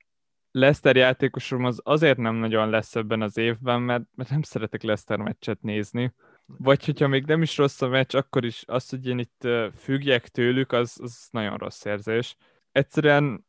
[0.53, 5.19] Leicester játékosom az azért nem nagyon lesz ebben az évben, mert, mert nem szeretek Leicester
[5.19, 6.15] meccset nézni.
[6.47, 10.29] Vagy hogyha még nem is rossz a meccs, akkor is az, hogy én itt függjek
[10.29, 12.37] tőlük, az, az nagyon rossz érzés.
[12.73, 13.47] Egyszerűen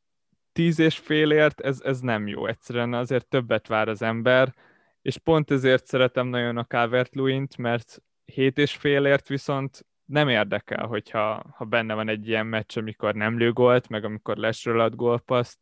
[0.54, 2.48] tíz és félért ez, ez nem jó.
[2.48, 4.54] Egyszerűen azért többet vár az ember,
[5.02, 7.16] és pont ezért szeretem nagyon a calvert
[7.58, 13.16] mert hét és félért viszont nem érdekel, hogyha ha benne van egy ilyen meccs, amikor
[13.16, 15.60] nem lő gólt, meg amikor lesről ad gólpaszt,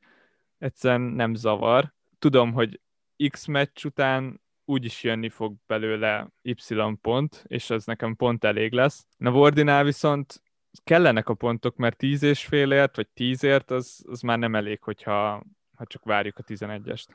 [0.62, 1.94] egyszerűen nem zavar.
[2.20, 2.82] Tudom, hogy
[3.30, 6.56] X meccs után úgyis jönni fog belőle Y
[7.02, 9.08] pont, és az nekem pont elég lesz.
[9.18, 10.42] Na Vordinál viszont
[10.84, 15.44] kellenek a pontok, mert 10 és félért, vagy 10ért, az, az már nem elég, hogyha
[15.76, 17.08] ha csak várjuk a 11-est.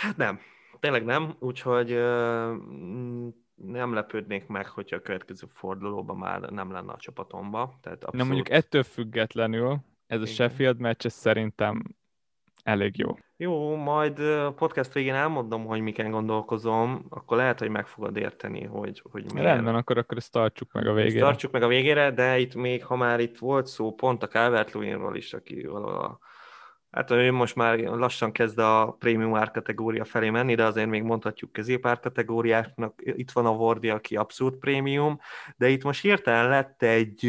[0.00, 0.38] Hát nem,
[0.80, 2.56] tényleg nem, úgyhogy uh,
[3.54, 7.78] nem lepődnék meg, hogyha a következő fordulóban már nem lenne a csapatomba.
[7.82, 8.26] Tehát abszolút...
[8.26, 10.34] Na mondjuk ettől függetlenül, ez a Igen.
[10.34, 11.82] Sheffield meccs, ez szerintem
[12.70, 13.16] elég jó.
[13.36, 14.20] Jó, majd
[14.56, 19.48] podcast végén elmondom, hogy miken gondolkozom, akkor lehet, hogy meg fogod érteni, hogy, hogy miért.
[19.48, 21.14] Rendben, akkor, akkor ezt tartsuk meg a végére.
[21.14, 24.26] Ezt tartsuk meg a végére, de itt még, ha már itt volt szó pont a
[24.26, 24.76] calvert
[25.14, 26.18] is, aki valahol
[26.90, 31.52] Hát ő most már lassan kezd a prémium árkategória felé menni, de azért még mondhatjuk
[31.52, 33.00] középárkategóriáknak.
[33.04, 35.20] Itt van a Wardi, aki abszolút prémium,
[35.56, 37.22] de itt most hirtelen lett egy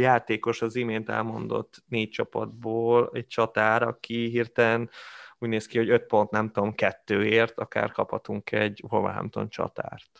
[0.00, 4.90] játékos az imént elmondott négy csapatból, egy csatár, aki hirtelen
[5.38, 10.10] úgy néz ki, hogy öt pont, nem tudom, kettőért, akár kaphatunk egy Wolverhampton csatárt.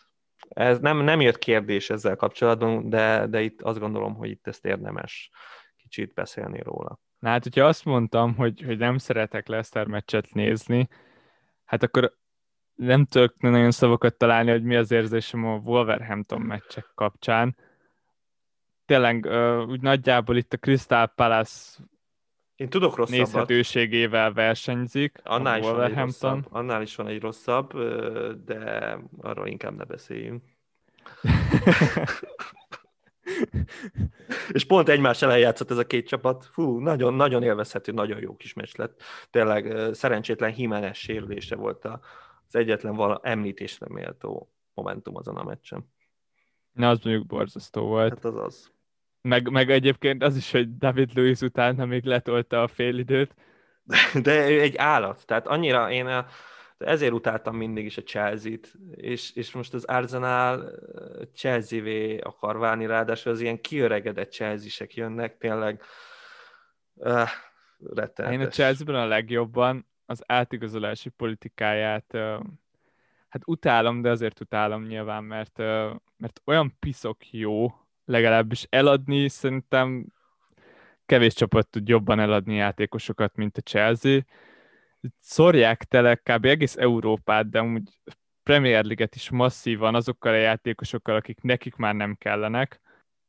[0.49, 4.65] Ez nem, nem jött kérdés ezzel kapcsolatban, de, de itt azt gondolom, hogy itt ezt
[4.65, 5.29] érdemes
[5.77, 6.99] kicsit beszélni róla.
[7.19, 10.87] Na hát, hogyha azt mondtam, hogy, hogy nem szeretek Leicester meccset nézni,
[11.65, 12.17] hát akkor
[12.75, 17.57] nem tudok nagyon szavakat találni, hogy mi az érzésem a Wolverhampton meccsek kapcsán.
[18.85, 19.25] Tényleg
[19.67, 21.79] úgy nagyjából itt a Crystal Palace
[22.59, 23.25] én tudok rosszabbat.
[23.25, 25.19] Nézhetőségével versenyzik.
[25.23, 27.73] Annál is, van egy rosszabb, annál is van egy rosszabb,
[28.45, 30.43] de arról inkább ne beszéljünk.
[34.51, 36.45] és pont egymás ellen játszott ez a két csapat.
[36.45, 39.01] Fú, nagyon, nagyon élvezhető, nagyon jó kis meccs lett.
[39.29, 45.91] Tényleg szerencsétlen Jimenez sérülése volt az egyetlen vala említésre méltó momentum azon a meccsen.
[46.71, 48.09] Na, az mondjuk borzasztó volt.
[48.09, 48.71] Hát az az.
[49.21, 53.35] Meg, meg egyébként az is, hogy David Lewis utána még letolta a félidőt.
[54.23, 56.25] De ő egy állat, tehát annyira én a,
[56.79, 60.71] ezért utáltam mindig is a Chelsea-t, és, és most az Arsenal
[61.33, 65.81] Chelsea-vé akar válni, ráadásul az ilyen kiöregedett Chelsea-sek jönnek, tényleg
[66.93, 67.29] uh,
[67.93, 68.39] rettenetes.
[68.39, 72.39] Én a Chelsea-ben a legjobban az átigazolási politikáját uh,
[73.29, 77.73] hát utálom, de azért utálom nyilván, mert, uh, mert olyan piszok jó,
[78.05, 80.05] legalábbis eladni szerintem
[81.05, 84.19] kevés csapat tud jobban eladni játékosokat, mint a Chelsea.
[85.19, 86.45] Szorják tele kb.
[86.45, 87.89] egész Európát, de úgy
[88.43, 92.81] Premier League-et is masszívan azokkal a játékosokkal, akik nekik már nem kellenek,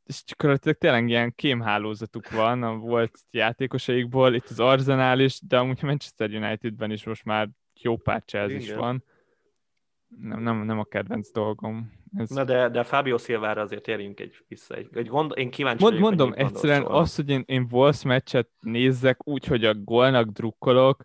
[0.05, 5.79] és gyakorlatilag tényleg ilyen kémhálózatuk van a volt játékosaikból, itt az Arsenal is, de amúgy
[5.83, 7.49] a Manchester Unitedben is most már
[7.81, 9.05] jó pár Chelsea is van.
[10.21, 11.93] Nem, nem, nem a kedvenc dolgom.
[12.17, 12.31] Ez...
[12.31, 14.75] Na de, de Fábio Szilvára azért térjünk egy vissza.
[14.75, 17.01] Egy, egy gond, én kíváncsi Mond, vagyok, Mondom, egyszerűen szóval.
[17.01, 21.03] az, hogy én, én Wolves meccset nézzek úgy, hogy a golnak drukkolok,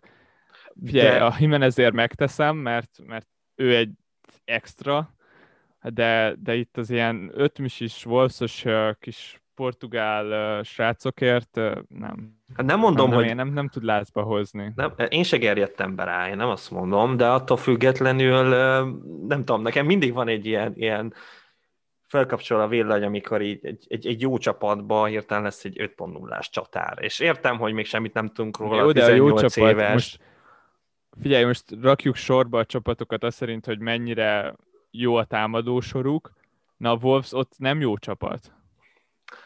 [0.82, 1.24] ugye de...
[1.24, 3.90] a Jimenezért megteszem, mert, mert ő egy
[4.44, 5.14] extra,
[5.80, 8.64] de, de itt az ilyen ötmisis, volszos
[8.98, 12.40] kis portugál srácokért nem.
[12.54, 13.34] Hát nem mondom, nem, hogy...
[13.34, 14.72] Nem, nem, tud lázba hozni.
[14.74, 18.48] Nem, én se gerjedtem be rá, én nem azt mondom, de attól függetlenül
[19.26, 21.14] nem tudom, nekem mindig van egy ilyen, ilyen
[22.06, 26.38] felkapcsol a villany, amikor így egy, egy, egy jó csapatba hirtelen lesz egy 5 0
[26.40, 26.98] csatár.
[27.00, 29.92] És értem, hogy még semmit nem tudunk róla, jó, de a jó csapat, éves.
[29.92, 30.20] Most,
[31.20, 34.56] figyelj, most rakjuk sorba a csapatokat azt szerint, hogy mennyire
[34.90, 36.32] jó a támadósoruk.
[36.76, 38.52] Na a Wolves ott nem jó csapat.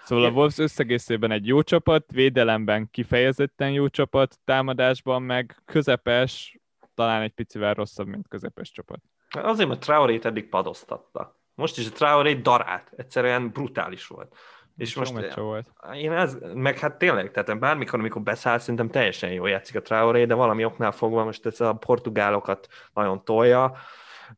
[0.04, 6.58] Szóval a Wolves összegészében egy jó csapat, védelemben kifejezetten jó csapat, támadásban meg közepes,
[6.94, 9.00] talán egy picivel rosszabb, mint közepes csapat.
[9.30, 11.38] Azért, mert Traorét eddig padoztatta.
[11.54, 14.36] Most is a Traoré darát, egyszerűen brutális volt.
[14.80, 15.72] És most most volt.
[15.94, 20.24] én ez, meg hát tényleg, tehát bármikor, amikor beszáll, szerintem teljesen jó játszik a Traoré,
[20.24, 23.76] de valami oknál fogva most ez a portugálokat nagyon tolja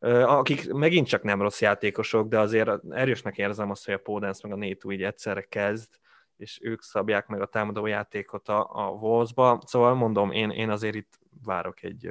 [0.01, 4.57] akik megint csak nem rossz játékosok, de azért erősnek érzem azt, hogy a Podence meg
[4.57, 5.91] a Nétu így egyszerre kezd,
[6.37, 9.61] és ők szabják meg a támadó játékot a, a Wolvesba.
[9.67, 12.11] Szóval mondom, én, én azért itt várok egy,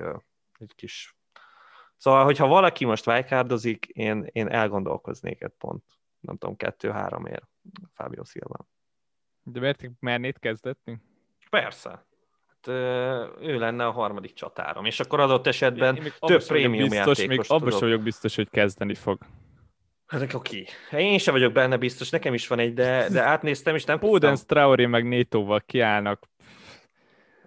[0.59, 1.15] egy kis...
[1.97, 5.83] Szóval, hogyha valaki most vájkárdozik, én, én elgondolkoznék egy pont,
[6.19, 7.49] nem tudom, kettő-három ér
[7.93, 8.67] Fábio Silva.
[9.43, 11.01] De miért mernéd kezdetni?
[11.49, 12.05] Persze
[13.41, 17.27] ő lenne a harmadik csatárom, és akkor adott esetben én, én több prémium biztos, játékos
[17.27, 19.19] Még abban sem vagyok biztos, hogy kezdeni fog.
[20.05, 20.65] Hát oké.
[20.91, 24.43] Én sem vagyok benne biztos, nekem is van egy, de, de átnéztem, és nem Podence,
[24.45, 26.29] Traoré meg Nétóval kiállnak.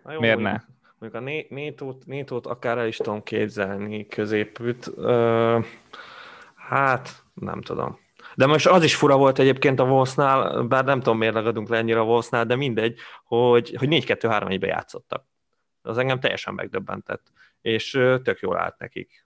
[0.09, 0.57] jó, Miért ne?
[0.99, 4.87] Mondjuk a Nétót, Nétót akár el is tudom képzelni középült.
[4.87, 5.65] Uh,
[6.55, 7.99] hát, nem tudom.
[8.37, 11.77] De most az is fura volt egyébként a Wolfsnál, bár nem tudom miért ragadunk le
[11.77, 15.27] ennyire a Wolfsnál, de mindegy, hogy, hogy 4-2-3-1-be játszottak.
[15.83, 17.33] Az engem teljesen megdöbbentett.
[17.61, 17.91] És
[18.23, 19.25] tök jól állt nekik.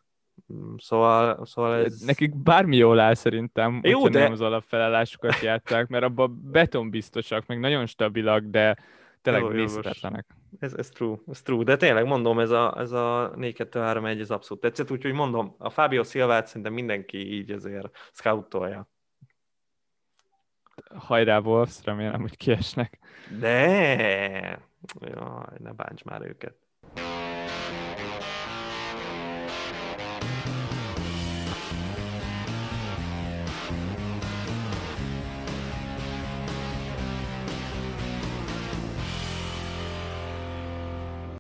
[0.52, 2.00] Mm, szóval, szóval ez...
[2.00, 4.18] Nekik bármi jól áll szerintem, Jó, de...
[4.18, 8.76] nem az alapfelállásukat játszák, mert abban betonbiztosak, meg nagyon stabilak, de
[9.22, 10.26] tényleg nézhetetlenek.
[10.58, 14.62] Ez, ez true, ez true, de tényleg mondom, ez a, ez a 4-2-3-1, ez abszolút
[14.62, 18.88] tetszett, úgyhogy mondom, a Fábio Szilvát szerintem mindenki így azért scoutolja
[20.94, 22.98] hajrá Wolves, remélem, hogy kiesnek.
[23.40, 24.58] De,
[25.00, 26.56] jaj, ne bánts már őket.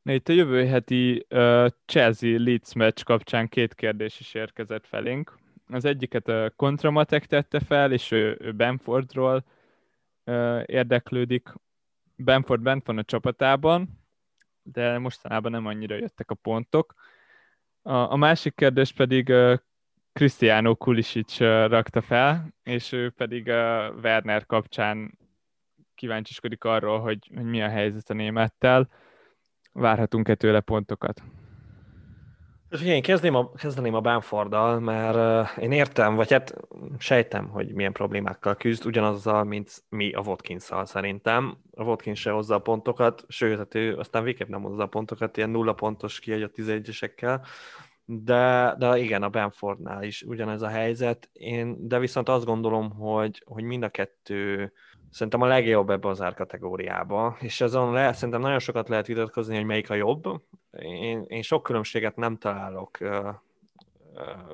[0.02, 5.38] Na, itt a jövő heti uh, Chelsea Leeds meccs kapcsán két kérdés is érkezett felénk.
[5.68, 9.44] Az egyiket a Kontramatek tette fel, és ő, ő Benfordról
[10.24, 11.52] uh, érdeklődik.
[12.16, 13.88] Benford bent van a csapatában,
[14.62, 16.94] de mostanában nem annyira jöttek a pontok.
[17.82, 19.58] A, a másik kérdés pedig uh,
[20.12, 23.54] Cristiano Kulisic rakta fel, és ő pedig uh,
[24.02, 25.18] Werner kapcsán
[25.94, 28.88] kíváncsiskodik arról, hogy, hogy mi a helyzet a némettel.
[29.72, 31.22] Várhatunk-e tőle pontokat?
[32.70, 36.54] Figyelj, én kezdeném a, kezdeném a Bánforddal, mert én értem, vagy hát
[36.98, 41.58] sejtem, hogy milyen problémákkal küzd, ugyanazzal, mint mi a watkins szerintem.
[41.74, 45.36] A Watkins se hozza a pontokat, sőt, hát ő aztán végképp nem hozza a pontokat,
[45.36, 47.46] ilyen nulla pontos kiadja a 11-esekkel,
[48.04, 53.42] de, de igen, a Benfordnál is ugyanez a helyzet, én, de viszont azt gondolom, hogy,
[53.46, 54.72] hogy mind a kettő
[55.10, 59.64] szerintem a legjobb ebbe az árkategóriába, és azon le, szerintem nagyon sokat lehet vitatkozni, hogy
[59.64, 60.42] melyik a jobb.
[60.70, 62.98] Én, én sok különbséget nem találok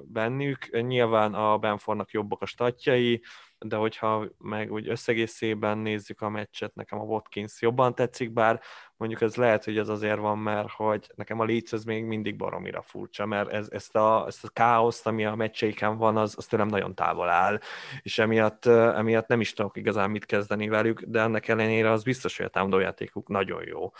[0.03, 0.81] bennük.
[0.81, 3.23] Nyilván a Benfornak jobbak a statjai,
[3.67, 8.61] de hogyha meg úgy összegészében nézzük a meccset, nekem a Watkins jobban tetszik, bár
[8.97, 12.37] mondjuk ez lehet, hogy ez azért van, mert hogy nekem a Leeds ez még mindig
[12.37, 16.47] baromira furcsa, mert ez, ezt, a, ezt a káoszt, ami a meccseiken van, az, az
[16.47, 17.61] tőlem nagyon távol áll,
[18.03, 22.37] és emiatt, emiatt nem is tudok igazán mit kezdeni velük, de ennek ellenére az biztos,
[22.37, 23.93] hogy a támadójátékuk nagyon jó.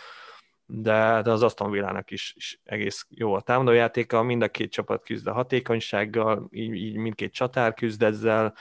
[0.67, 5.03] De, de az Aston Villának is, is egész jó a támadójátéka, mind a két csapat
[5.03, 8.53] küzd a hatékonysággal, így, így mindkét csatár küzd ezzel,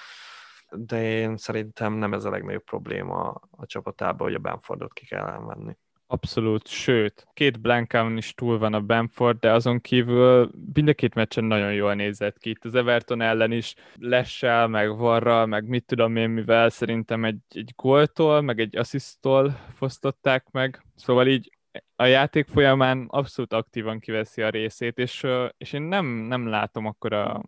[0.77, 5.41] de én szerintem nem ez a legnagyobb probléma a csapatában, hogy a Benfordot ki kell
[5.47, 5.77] venni.
[6.07, 11.15] Abszolút, sőt, két Blankán is túl van a Benford, de azon kívül mind a két
[11.15, 12.51] meccsen nagyon jól nézett ki.
[12.51, 17.39] Itt az Everton ellen is lessel, meg varral, meg mit tudom én, mivel szerintem egy,
[17.49, 20.85] egy góltól, meg egy asszisztól fosztották meg.
[20.95, 21.59] Szóval így
[21.97, 27.13] a játék folyamán abszolút aktívan kiveszi a részét, és, és én nem, nem látom akkor
[27.13, 27.43] a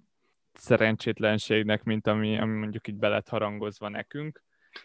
[0.59, 4.43] szerencsétlenségnek, mint ami, ami mondjuk így belet harangozva nekünk.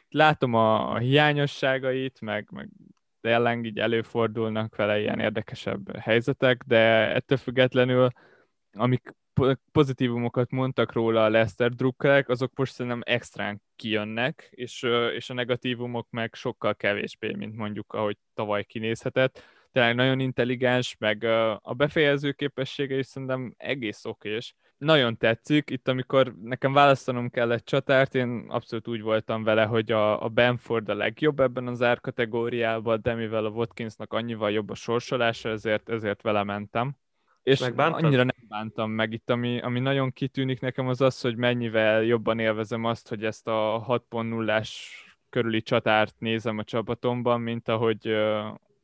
[0.10, 2.70] Látom a, a hiányosságait, meg, meg
[3.22, 8.10] ellen így előfordulnak vele ilyen érdekesebb helyzetek, de ettől függetlenül,
[8.72, 9.16] amik
[9.72, 16.08] pozitívumokat mondtak róla a Lester drukkerek, azok most szerintem extrán kijönnek, és, és a negatívumok
[16.10, 19.44] meg sokkal kevésbé, mint mondjuk ahogy tavaly kinézhetett.
[19.72, 21.24] Tényleg nagyon intelligens, meg
[21.62, 24.56] a befejező képessége is szerintem egész okés.
[24.82, 30.24] Nagyon tetszik, itt amikor nekem választanom kellett csatárt, én abszolút úgy voltam vele, hogy a,
[30.24, 35.50] a Benford a legjobb ebben az árkategóriában, de mivel a Watkinsnak annyival jobb a sorsolása,
[35.50, 36.96] ezért, ezért vele mentem.
[37.44, 38.04] És Megbántad?
[38.04, 39.14] annyira nem bántam meg.
[39.14, 43.48] Itt, ami, ami nagyon kitűnik nekem az az, hogy mennyivel jobban élvezem azt, hogy ezt
[43.48, 44.70] a 6.0-ás
[45.30, 48.08] körüli csatárt nézem a csapatomban, mint ahogy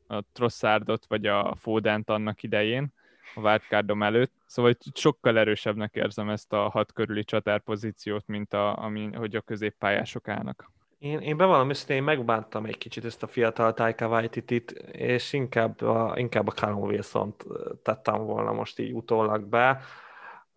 [0.06, 2.96] a Trossardot vagy a Fodent annak idején
[3.34, 4.32] a wildcardom előtt.
[4.46, 9.40] Szóval sokkal erősebbnek érzem ezt a hat körüli csatár pozíciót, mint a, ami, hogy a
[9.40, 10.70] középpályások állnak.
[10.98, 15.80] Én, én bevallom őszintén, én megbántam egy kicsit ezt a fiatal Taika waititi és inkább
[15.80, 17.34] a, inkább a Callum wilson
[17.82, 19.80] tettem volna most így utólag be.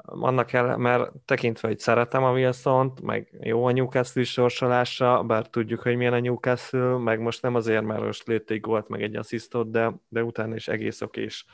[0.05, 5.81] Annak el, mert tekintve, hogy szeretem a wilson meg jó a Newcastle sorsolása, bár tudjuk,
[5.81, 9.15] hogy milyen a Newcastle, meg most nem azért, mert most lőtt egy gólt, meg egy
[9.15, 11.45] asszisztot, de, de utána is egész okés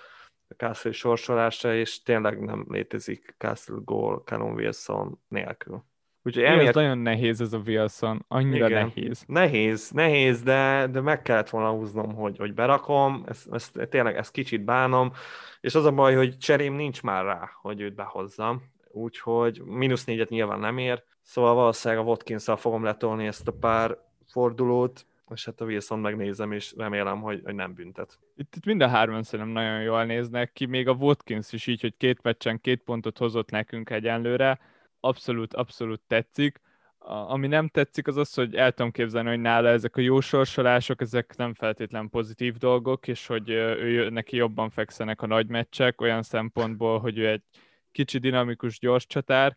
[0.49, 5.83] a Castle sorsolása, és tényleg nem létezik Castle gól Callum Wilson nélkül.
[6.23, 6.67] Úgyhogy emiatt...
[6.67, 8.85] Ez nagyon nehéz ez a Wilson, annyira Igen.
[8.85, 9.23] nehéz.
[9.27, 14.31] Nehéz, nehéz, de, de meg kellett volna húznom, hogy, hogy berakom, ezt, ezt, tényleg ezt
[14.31, 15.11] kicsit bánom,
[15.61, 20.29] és az a baj, hogy cserém nincs már rá, hogy őt behozzam, úgyhogy mínusz négyet
[20.29, 23.97] nyilván nem ér, szóval valószínűleg a watkins fogom letolni ezt a pár
[24.31, 28.19] fordulót, és hát a Wilson megnézem, és remélem, hogy, hogy nem büntet.
[28.36, 31.82] Itt, itt mind a hárman szerintem nagyon jól néznek ki, még a Watkins is így,
[31.82, 34.59] hogy két meccsen két pontot hozott nekünk egyenlőre,
[34.99, 36.61] abszolút, abszolút tetszik.
[36.97, 40.19] A, ami nem tetszik, az az, hogy el tudom képzelni, hogy nála ezek a jó
[40.19, 46.01] sorsolások, ezek nem feltétlen pozitív dolgok, és hogy ő, neki jobban fekszenek a nagy meccsek,
[46.01, 47.43] olyan szempontból, hogy ő egy
[47.91, 49.55] kicsi dinamikus, gyors csatár,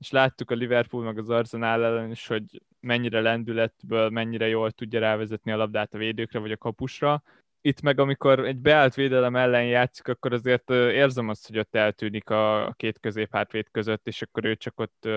[0.00, 5.00] és láttuk a Liverpool meg az Arsenal ellen is, hogy mennyire lendületből, mennyire jól tudja
[5.00, 7.22] rávezetni a labdát a védőkre vagy a kapusra,
[7.60, 12.30] itt meg amikor egy beállt védelem ellen játszik, akkor azért érzem azt, hogy ott eltűnik
[12.30, 15.08] a két középhátvéd között, és akkor ő csak ott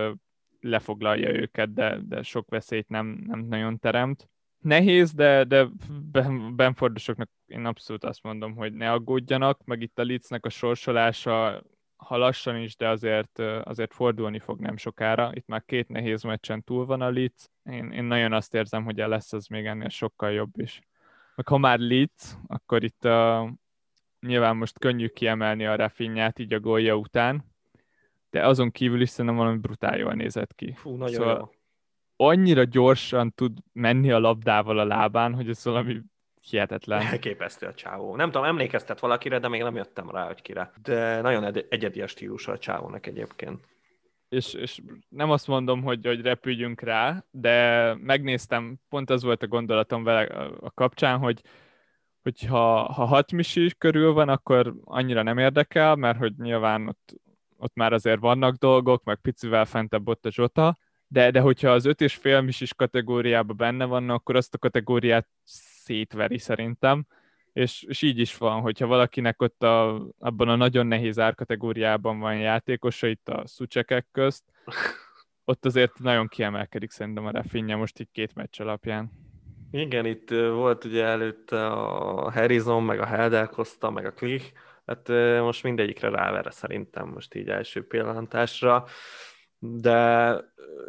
[0.60, 4.30] lefoglalja őket, de, de sok veszélyt nem, nem nagyon teremt.
[4.60, 5.68] Nehéz, de, de
[6.56, 11.64] Benfordosoknak én abszolút azt mondom, hogy ne aggódjanak, meg itt a Litznek a sorsolása,
[12.06, 15.32] ha lassan is, de azért, azért fordulni fog nem sokára.
[15.34, 17.52] Itt már két nehéz meccsen túl van a Litz.
[17.64, 20.82] Én, én nagyon azt érzem, hogy lesz az még ennél sokkal jobb is.
[21.36, 23.50] Meg ha már Leeds, akkor itt uh,
[24.20, 27.46] nyilván most könnyű kiemelni a Rafinhát így a gólja után,
[28.30, 30.74] de azon kívül is szerintem valami brutál jól nézett ki.
[30.74, 32.28] Fú, nagyon szóval jó.
[32.28, 36.02] annyira gyorsan tud menni a labdával a lábán, hogy ez valami
[36.50, 37.02] hihetetlen.
[37.02, 38.16] Elképesztő a csávó.
[38.16, 40.72] Nem tudom, emlékeztet valakire, de még nem jöttem rá, hogy kire.
[40.84, 43.60] De nagyon egyedi a stílusa a csávónak egyébként
[44.34, 49.48] és, és nem azt mondom, hogy, hogy repüljünk rá, de megnéztem, pont az volt a
[49.48, 50.24] gondolatom vele
[50.60, 51.42] a kapcsán, hogy
[52.22, 57.14] hogyha ha hat misi körül van, akkor annyira nem érdekel, mert hogy nyilván ott,
[57.58, 60.78] ott már azért vannak dolgok, meg picivel fentebb ott a Zsota,
[61.08, 65.28] de, de hogyha az öt és fél misis kategóriában benne vannak, akkor azt a kategóriát
[65.84, 67.06] szétveri szerintem,
[67.54, 72.38] és, és így is van, hogyha valakinek ott a, abban a nagyon nehéz árkategóriában van
[72.38, 74.44] játékosa, itt a szucsekek közt,
[75.52, 79.12] ott azért nagyon kiemelkedik szerintem a Rafinha most így két meccs alapján.
[79.72, 84.52] Igen, itt volt ugye előtte a Harrison, meg a Helder Costa, meg a Klich,
[84.86, 85.08] hát
[85.40, 88.86] most mindegyikre ráver szerintem most így első pillantásra,
[89.66, 90.36] de,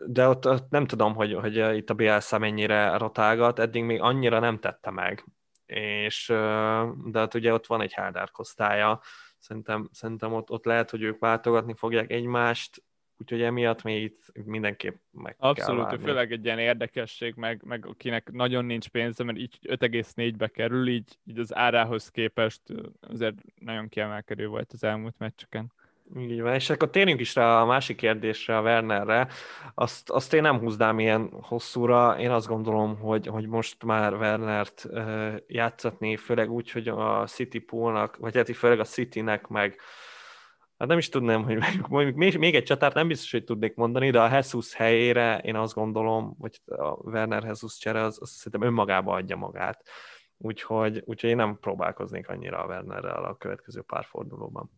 [0.06, 4.38] de ott, ott nem tudom, hogy, hogy itt a Bielsa mennyire rotálgat, eddig még annyira
[4.38, 5.24] nem tette meg,
[5.66, 6.26] és
[7.06, 9.00] de hát ugye ott van egy Hádár kosztálya,
[9.38, 12.82] szerintem, szerintem ott, ott lehet, hogy ők váltogatni fogják egymást,
[13.16, 18.32] úgyhogy emiatt még itt mindenképp meg Abszolút, kell főleg egy ilyen érdekesség, meg, meg akinek
[18.32, 22.62] nagyon nincs pénze, mert így 5,4-be kerül, így, így az árához képest
[23.00, 25.72] azért nagyon kiemelkedő volt az elmúlt meccseken.
[26.16, 29.28] Így van, és akkor térjünk is rá a másik kérdésre, a Wernerre.
[29.74, 32.18] Azt, azt én nem húznám ilyen hosszúra.
[32.18, 37.58] Én azt gondolom, hogy, hogy most már Wernert uh, játszatni, főleg úgy, hogy a City
[37.58, 39.78] poolnak, vagy hát főleg a Citynek meg
[40.78, 44.10] Hát nem is tudnám, hogy mondjuk még, még egy csatárt nem biztos, hogy tudnék mondani,
[44.10, 48.68] de a Jesus helyére én azt gondolom, hogy a Werner Jesus csere az, az szerintem
[48.68, 49.88] önmagába adja magát.
[50.36, 54.70] Úgyhogy, úgyhogy én nem próbálkoznék annyira a Wernerrel a következő pár fordulóban.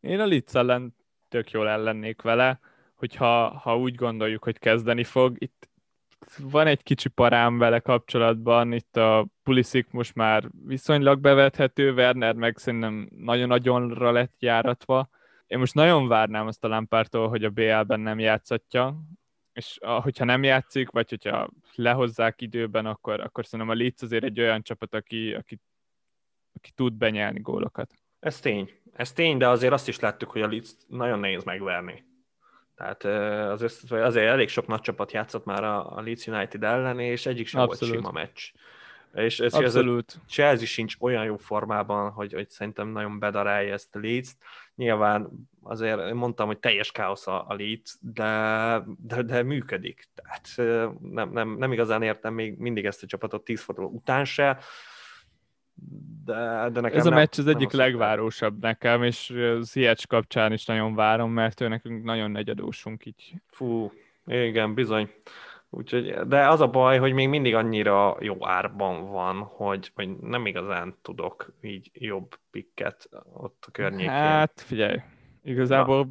[0.00, 0.94] Én a Litz ellen
[1.28, 2.60] tök jól ellennék vele,
[2.94, 5.36] hogyha ha úgy gondoljuk, hogy kezdeni fog.
[5.38, 5.68] Itt
[6.38, 12.58] van egy kicsi parám vele kapcsolatban, itt a Pulisic most már viszonylag bevethető, Werner meg
[12.58, 15.08] szerintem nagyon-nagyonra lett járatva.
[15.46, 19.02] Én most nagyon várnám azt a Lampártól, hogy a BL-ben nem játszatja,
[19.52, 24.40] és hogyha nem játszik, vagy hogyha lehozzák időben, akkor, akkor szerintem a Leeds azért egy
[24.40, 25.60] olyan csapat, aki, aki,
[26.52, 27.94] aki tud benyelni gólokat.
[28.20, 28.70] Ez tény.
[28.98, 32.04] Ez tény, de azért azt is láttuk, hogy a Leeds nagyon nehéz megverni.
[32.76, 33.04] Tehát
[33.52, 37.26] az össz, azért elég sok nagy csapat játszott már a, a Leeds United ellen, és
[37.26, 37.94] egyik sem Abszolút.
[37.94, 38.50] volt sima meccs.
[39.14, 40.12] És ez, Abszolút.
[40.16, 44.36] Ez Chelsea sincs olyan jó formában, hogy, hogy szerintem nagyon bedarálja ezt a leeds
[44.74, 45.30] Nyilván
[45.62, 50.08] azért mondtam, hogy teljes káosz a, a Leeds, de, de, de működik.
[50.14, 50.48] Tehát
[51.00, 54.58] nem, nem, nem igazán értem még mindig ezt a csapatot tíz forduló után se,
[56.24, 60.94] de, de nekem Ez a meccs az egyik legvárósabb nekem, és Ziyech kapcsán is nagyon
[60.94, 63.34] várom, mert ő nekünk nagyon negyedósunk így.
[63.46, 63.92] Fú,
[64.26, 65.10] igen, bizony.
[65.70, 70.46] Úgyhogy, de az a baj, hogy még mindig annyira jó árban van, hogy, hogy nem
[70.46, 74.08] igazán tudok így jobb pikket ott a környékén.
[74.08, 74.96] Hát figyelj,
[75.44, 76.10] igazából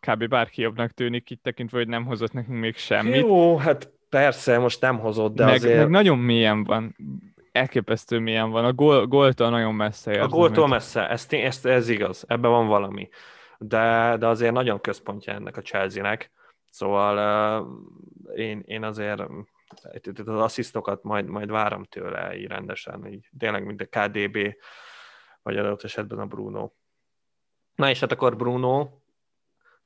[0.00, 0.12] Na.
[0.12, 0.28] kb.
[0.28, 3.20] bárki jobbnak tűnik itt tekintve, hogy nem hozott nekünk még semmit.
[3.20, 5.78] Jó, hát persze, most nem hozott, de meg, azért...
[5.78, 6.96] Meg nagyon mélyen van
[7.60, 8.64] elképesztő milyen van.
[8.64, 10.26] A gól, góltól nagyon messze érzem.
[10.26, 13.08] A góltól messze, ez, ez, ez igaz, ebben van valami.
[13.58, 16.30] De, de azért nagyon központja ennek a Chelsea-nek.
[16.70, 17.16] Szóval
[17.60, 19.22] uh, én, én azért
[20.16, 24.54] az asszisztokat majd, majd várom tőle így rendesen, így tényleg mint a KDB,
[25.42, 26.70] vagy adott esetben a Bruno.
[27.74, 28.88] Na és hát akkor Bruno,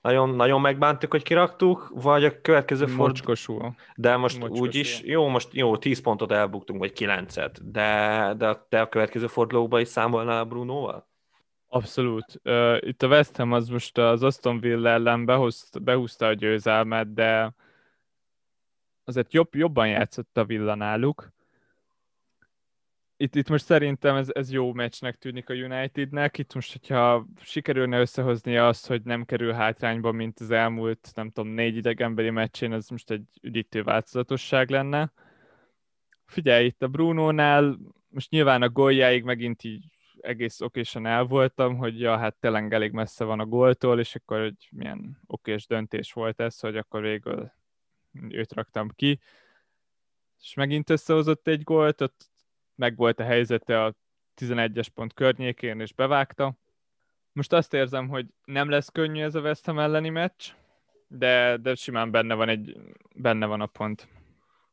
[0.05, 3.75] nagyon, nagyon megbántuk, hogy kiraktuk, vagy a következő forduló.
[3.97, 4.67] De most Mocskosul.
[4.67, 9.27] úgy is, jó, most jó, 10 pontot elbuktunk, vagy 9-et, de, de te a következő
[9.27, 11.09] fordulóban is számolnál a Brunoval?
[11.67, 12.41] Abszolút.
[12.45, 17.15] Uh, itt a West Ham az most az Aston Villa ellen behozt, behúzta a győzelmet,
[17.15, 17.55] de
[19.05, 21.34] azért jobb, jobban játszott a Villa náluk
[23.25, 26.39] itt, itt most szerintem ez, ez jó meccsnek tűnik a Unitednek.
[26.39, 31.51] Itt most, hogyha sikerülne összehozni azt, hogy nem kerül hátrányba, mint az elmúlt, nem tudom,
[31.51, 35.13] négy idegenbeli meccsén, ez most egy üdítő változatosság lenne.
[36.27, 39.85] Figyelj, itt a Bruno-nál most nyilván a góljáig megint így
[40.21, 44.41] egész okésan el voltam, hogy ja, hát tényleg elég messze van a góltól, és akkor
[44.41, 47.53] egy milyen okés döntés volt ez, hogy akkor végül
[48.29, 49.21] őt raktam ki.
[50.41, 52.33] És megint összehozott egy gólt, ott
[52.75, 53.95] meg volt a helyzete a
[54.41, 56.55] 11-es pont környékén, és bevágta.
[57.33, 60.45] Most azt érzem, hogy nem lesz könnyű ez a West Ham elleni meccs,
[61.07, 62.77] de, de simán benne van, egy,
[63.15, 64.09] benne van a pont.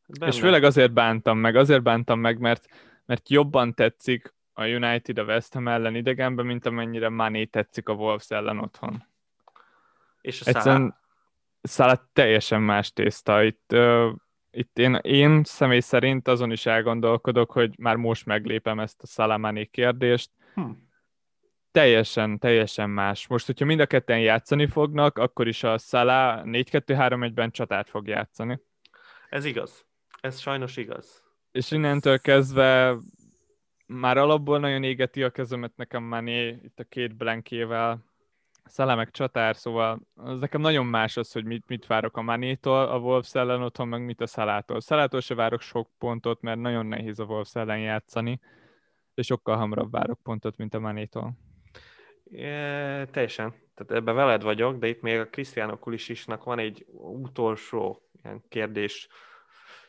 [0.08, 0.32] Benne.
[0.32, 2.66] És főleg azért bántam meg, azért bántam meg, mert,
[3.06, 7.94] mert jobban tetszik a United a West Ham ellen idegenben, mint amennyire Mané tetszik a
[7.94, 9.04] Wolves ellen otthon.
[10.22, 11.00] És a Egyszerűen
[11.62, 13.44] Szállat teljesen más tészta.
[13.44, 13.76] Itt
[14.52, 19.66] itt én, én személy szerint azon is elgondolkodok, hogy már most meglépem ezt a Salamáné
[19.66, 20.32] kérdést.
[20.54, 20.70] Hm.
[21.72, 23.28] Teljesen, teljesen más.
[23.28, 28.60] Most, hogyha mind a ketten játszani fognak, akkor is a Szalá 4-2-3-1-ben csatát fog játszani.
[29.30, 29.86] Ez igaz.
[30.22, 31.24] Ez sajnos igaz.
[31.52, 32.98] És innentől kezdve
[33.86, 38.11] már alapból nagyon égeti a kezemet nekem Mané itt a két blankével,
[38.72, 42.98] Szelemek csatár, szóval az nekem nagyon más az, hogy mit, mit várok a Manétól, a
[42.98, 44.82] Wolves ellen otthon, meg mit a Szalától.
[44.82, 48.40] Szalától se várok sok pontot, mert nagyon nehéz a Wolves ellen játszani,
[49.14, 51.34] és sokkal hamarabb várok pontot, mint a Manétól.
[52.24, 52.42] É,
[53.12, 53.54] teljesen.
[53.76, 59.08] Tehát ebben veled vagyok, de itt még a Cristiano Kulisisnak van egy utolsó ilyen kérdés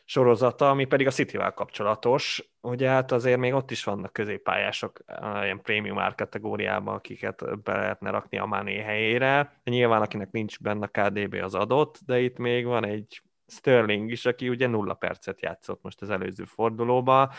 [0.05, 2.43] sorozata, ami pedig a City-vel kapcsolatos.
[2.61, 4.99] Ugye hát azért még ott is vannak középpályások
[5.43, 9.61] ilyen prémium ár kategóriában, akiket be lehetne rakni a Mané helyére.
[9.63, 14.25] Nyilván akinek nincs benne a KDB az adott, de itt még van egy Sterling is,
[14.25, 17.33] aki ugye nulla percet játszott most az előző fordulóba,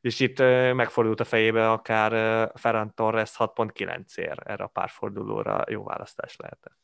[0.00, 0.38] és itt
[0.74, 2.12] megfordult a fejébe akár
[2.54, 6.78] Ferran Torres 6.9 ér erre a pár fordulóra jó választás lehetett.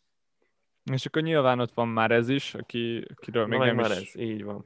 [0.92, 4.20] És akkor nyilván ott van már ez is, aki, akiről még nem már is, ez,
[4.20, 4.64] így van.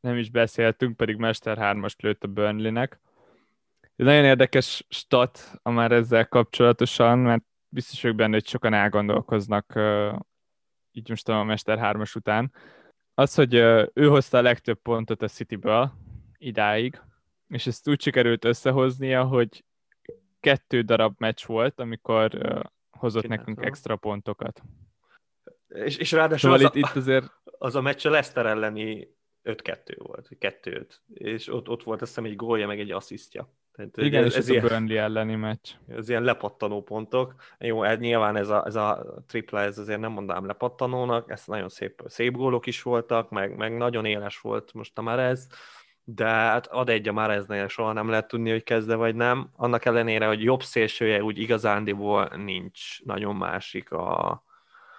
[0.00, 3.00] Nem is beszéltünk, pedig Mester 3-ast lőtt a Burnley-nek.
[3.96, 9.78] Ez nagyon érdekes stat a már ezzel kapcsolatosan, mert biztos vagyok benne, hogy sokan elgondolkoznak
[10.92, 12.52] így most a Mester 3-as után.
[13.14, 13.54] Az, hogy
[13.94, 15.92] ő hozta a legtöbb pontot a Cityből
[16.38, 17.00] idáig,
[17.48, 19.64] és ezt úgy sikerült összehoznia, hogy
[20.40, 22.38] kettő darab meccs volt, amikor
[22.90, 23.66] hozott Kinek nekünk van.
[23.66, 24.62] extra pontokat.
[25.68, 27.30] És, és ráadásul szóval az, itt, a, itt azért...
[27.58, 29.15] az a meccs a Leicester elleni
[29.46, 33.48] 5-2 volt, 2 és ott, ott volt azt hiszem egy gólja, meg egy asszisztja.
[33.72, 35.70] Tehát, Igen, ez, és ez, ez a Burnley elleni meccs.
[35.88, 37.34] Ez ilyen lepattanó pontok.
[37.58, 41.68] Jó, ez, nyilván ez a, ez a tripla, ez azért nem mondám lepattanónak, ez nagyon
[41.68, 45.48] szép, szép gólok is voltak, meg, meg nagyon éles volt most a Marez,
[46.04, 49.50] de hát ad egy a Mareznél, soha nem lehet tudni, hogy kezde vagy nem.
[49.56, 54.42] Annak ellenére, hogy jobb szélsője úgy igazándiból nincs nagyon másik a,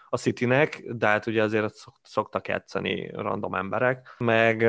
[0.09, 4.61] a Citynek, de hát ugye azért szoktak játszani random emberek, meg,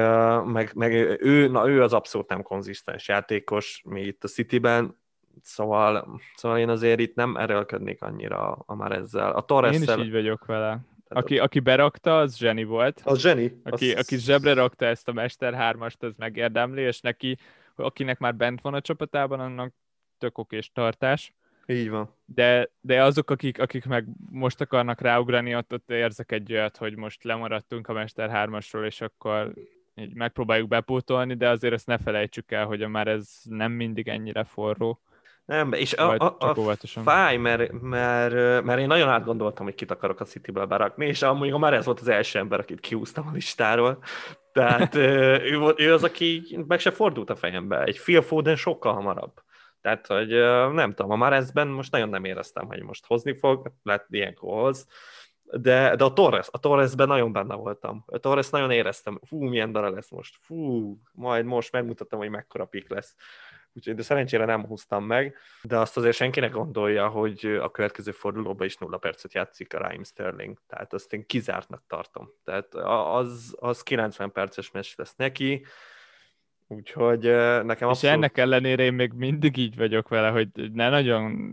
[0.45, 4.97] meg, meg ő, na, ő az abszolút nem konzisztens játékos, mi itt a Cityben,
[5.43, 9.31] Szóval, szóval én azért itt nem erőlködnék annyira a már ezzel.
[9.31, 10.81] A torres Én is így vagyok vele.
[11.09, 13.01] Aki, aki berakta, az zseni volt.
[13.05, 13.61] Az zseni.
[13.65, 13.99] Aki, az...
[13.99, 17.39] aki zsebre rakta ezt a Mester 3-ast, az megérdemli, és neki,
[17.77, 19.75] akinek már bent van a csapatában, annak
[20.19, 21.33] tök okés tartás.
[21.71, 22.15] Így van.
[22.25, 26.97] De, de azok, akik, akik meg most akarnak ráugrani, ott, ott érzek egy olyat, hogy
[26.97, 29.53] most lemaradtunk a Mester 3-asról, és akkor
[29.95, 34.45] így megpróbáljuk bepótolni, de azért ezt ne felejtsük el, hogy már ez nem mindig ennyire
[34.45, 35.01] forró.
[35.45, 40.21] Nem, és a, a, a fáj, mert, mert, mert én nagyon átgondoltam, hogy kit akarok
[40.21, 43.99] a Cityből berakni, és amúgy már ez volt az első ember, akit kiúztam a listáról.
[44.53, 47.83] Tehát ő, ő az, aki meg se fordult a fejembe.
[47.83, 49.33] Egy Phil Foden sokkal hamarabb.
[49.81, 50.29] Tehát, hogy
[50.73, 54.87] nem tudom, a Marezben most nagyon nem éreztem, hogy most hozni fog, lett ilyenkor hoz,
[55.51, 58.05] de, de a Torres, a Torresben nagyon benne voltam.
[58.07, 62.65] A Torres nagyon éreztem, fú, milyen dara lesz most, fú, majd most megmutatom, hogy mekkora
[62.65, 63.15] pik lesz.
[63.73, 68.67] Úgyhogy, de szerencsére nem húztam meg, de azt azért senkinek gondolja, hogy a következő fordulóban
[68.67, 70.59] is nulla percet játszik a Raheem Sterling.
[70.67, 72.31] Tehát azt én kizártnak tartom.
[72.45, 75.67] Tehát az, az 90 perces meccs lesz neki,
[76.69, 77.23] Úgyhogy
[77.65, 78.17] nekem És abszolút...
[78.17, 81.53] ennek ellenére én még mindig így vagyok vele, hogy ne nagyon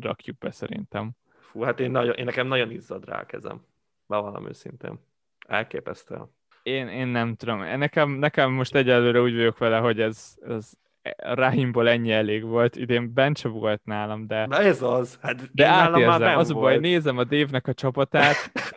[0.00, 1.10] rakjuk be szerintem.
[1.40, 3.64] Fú, hát én, nagyon, én nekem nagyon izzad rá a kezem.
[4.06, 5.00] Bevallom őszintén.
[5.46, 6.16] Elképesztő.
[6.62, 7.58] Én, én nem tudom.
[7.58, 10.72] Nekem, nekem most egyelőre úgy vagyok vele, hogy ez, ez
[11.16, 14.46] Rahimból ennyi elég volt, idén bent se volt nálam, de...
[14.46, 18.36] Na ez az, hát de átérzem, az a baj, nézem a Dévnek a csapatát,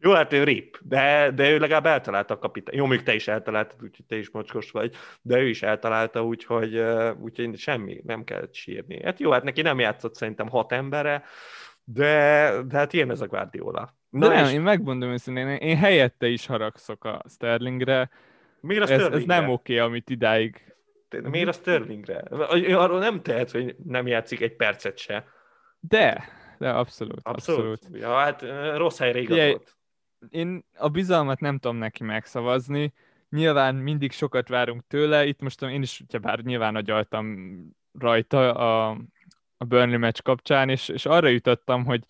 [0.00, 2.76] Jó, hát ő rip, de, de ő legalább eltalálta a kapitány.
[2.76, 6.82] Jó, még te is eltaláltad, úgyhogy te is mocskos vagy, de ő is eltalálta, úgyhogy,
[7.20, 9.02] úgyhogy semmi, nem kell sírni.
[9.02, 11.24] Hát jó, hát neki nem játszott szerintem hat embere,
[11.84, 13.96] de, de hát ilyen ez a Guardiola.
[14.10, 14.52] Na de nem, és...
[14.52, 18.10] én megmondom őszintén, én helyette is haragszok a Sterlingre.
[18.60, 19.16] Miért a Sterlingre?
[19.16, 20.74] Ez, ez nem oké, okay, amit idáig...
[21.22, 22.18] Miért a Sterlingre?
[22.76, 25.26] Arról nem tehet, hogy nem játszik egy percet se.
[25.80, 26.24] De,
[26.58, 27.72] de abszolút, abszolút.
[27.72, 28.00] abszolút.
[28.00, 28.44] Ja, hát
[28.76, 29.77] rossz helyre igazolt
[30.30, 32.92] én a bizalmat nem tudom neki megszavazni.
[33.28, 35.26] Nyilván mindig sokat várunk tőle.
[35.26, 37.36] Itt most én is, bár nyilván agyaltam
[37.98, 38.98] rajta a,
[39.56, 42.04] a Burnley meccs kapcsán, és, és arra jutottam, hogy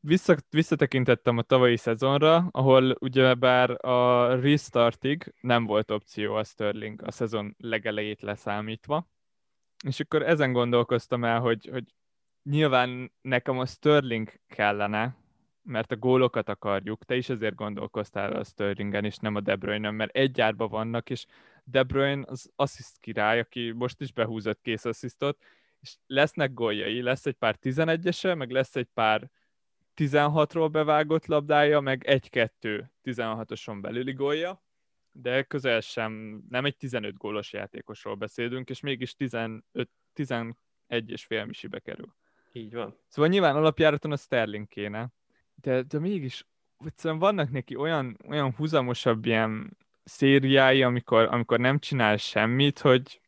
[0.00, 7.10] vissza, visszatekintettem a tavalyi szezonra, ahol ugyebár a restartig nem volt opció a Sterling a
[7.10, 9.08] szezon legelejét leszámítva,
[9.86, 11.84] és akkor ezen gondolkoztam el, hogy, hogy
[12.42, 15.16] nyilván nekem a Sterling kellene,
[15.62, 19.90] mert a gólokat akarjuk, te is ezért gondolkoztál a Sterlingen, és nem a De Bruyne,
[19.90, 21.26] mert egy gyárban vannak, és
[21.64, 25.42] De Bruyne az assziszt király, aki most is behúzott kész asszisztot,
[25.80, 29.30] és lesznek góljai, lesz egy pár 11-ese, meg lesz egy pár
[29.96, 34.62] 16-ról bevágott labdája, meg egy-kettő 16-oson belüli gólja,
[35.12, 39.62] de közel sem, nem egy 15 gólos játékosról beszélünk, és mégis 15,
[40.12, 40.54] 11
[41.06, 42.14] és fél misibe kerül.
[42.52, 42.98] Így van.
[43.08, 45.12] Szóval nyilván alapjáraton a Sterling kéne,
[45.60, 46.46] de, de mégis
[46.84, 53.20] egyszerűen vannak neki olyan, olyan húzamosabb ilyen szériái, amikor, amikor nem csinál semmit, hogy,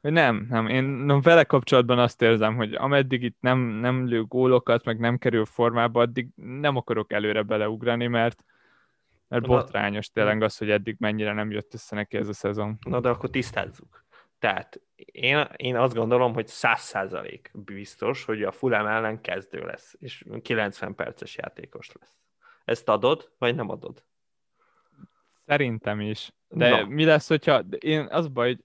[0.00, 0.66] hogy nem, nem.
[0.66, 5.18] Én nem, vele kapcsolatban azt érzem, hogy ameddig itt nem, nem lő gólokat, meg nem
[5.18, 8.44] kerül formába, addig nem akarok előre beleugrani, mert
[9.28, 12.78] Mert botrányos tényleg az, hogy eddig mennyire nem jött össze neki ez a szezon.
[12.88, 14.03] Na de akkor tisztázzuk.
[14.44, 20.24] Tehát én, én azt gondolom, hogy 100% biztos, hogy a Fulham ellen kezdő lesz, és
[20.42, 22.18] 90 perces játékos lesz.
[22.64, 24.04] Ezt adod, vagy nem adod?
[25.46, 26.32] Szerintem is.
[26.48, 26.84] De Na.
[26.84, 27.60] mi lesz, hogyha...
[27.78, 28.64] Én az baj, hogy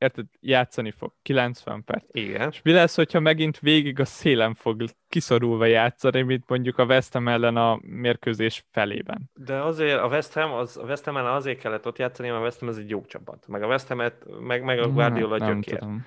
[0.00, 2.04] érted, játszani fog 90 perc.
[2.10, 2.48] Igen.
[2.50, 7.12] És mi lesz, hogyha megint végig a szélen fog kiszorulva játszani, mint mondjuk a West
[7.12, 9.30] Ham ellen a mérkőzés felében.
[9.34, 12.40] De azért a West Ham, az, a West Ham ellen azért kellett ott játszani, mert
[12.40, 13.46] a West Ham ez egy jó csapat.
[13.48, 15.78] Meg a West Ham-et, meg, meg a Guardiola nem, gyökér.
[15.78, 16.06] Tudom.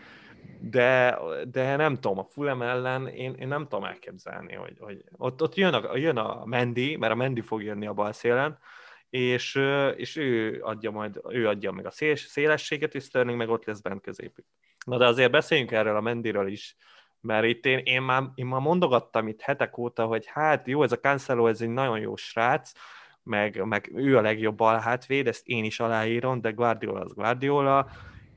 [0.59, 1.19] De,
[1.51, 5.55] de nem tudom, a Fulham ellen én, én nem tudom elképzelni, hogy, hogy ott, ott
[5.55, 8.57] jön, a, jön a Mendy, mert a Mendy fog jönni a bal szélen,
[9.13, 9.59] és,
[9.95, 13.81] és ő adja majd, ő adja meg a széles, szélességet, és Sterling meg ott lesz
[13.81, 14.45] bent középük.
[14.85, 16.75] Na de azért beszéljünk erről a Mendiről is,
[17.21, 20.91] mert itt én, én, már, én már mondogattam itt hetek óta, hogy hát jó, ez
[20.91, 22.71] a Cancelo, ez egy nagyon jó srác,
[23.23, 27.89] meg, meg ő a legjobb balhátvéd, ezt én is aláírom, de Guardiola az Guardiola,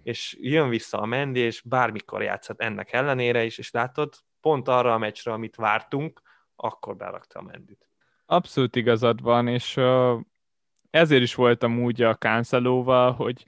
[0.02, 4.94] és jön vissza a Mendi, és bármikor játszhat ennek ellenére is, és látod, pont arra
[4.94, 6.22] a meccsre, amit vártunk,
[6.56, 7.88] akkor berakta a Mendit.
[8.26, 10.20] Abszolút igazad van, és uh,
[10.96, 13.44] ezért is voltam úgy a Cancelóval, hogy,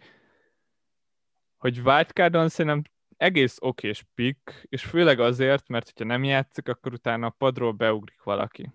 [1.57, 2.82] hogy wildcardon szerintem
[3.16, 8.22] egész okés pick, és főleg azért, mert hogyha nem játszik, akkor utána a padról beugrik
[8.22, 8.72] valaki.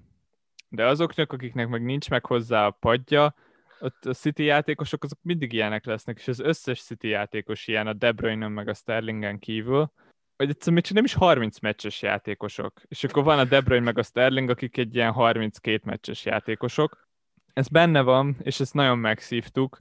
[0.69, 3.35] De azoknak, akiknek meg nincs meg hozzá a padja,
[3.79, 7.93] ott a City játékosok azok mindig ilyenek lesznek, és az összes City játékos ilyen, a
[7.93, 9.91] De Bruyne meg a Sterlingen kívül,
[10.35, 12.81] vagy egyszerűen még nem is 30 meccses játékosok.
[12.87, 17.07] És akkor van a De Bruyne meg a Sterling, akik egy ilyen 32 meccses játékosok,
[17.53, 19.79] ez benne van, és ezt nagyon megszívtuk.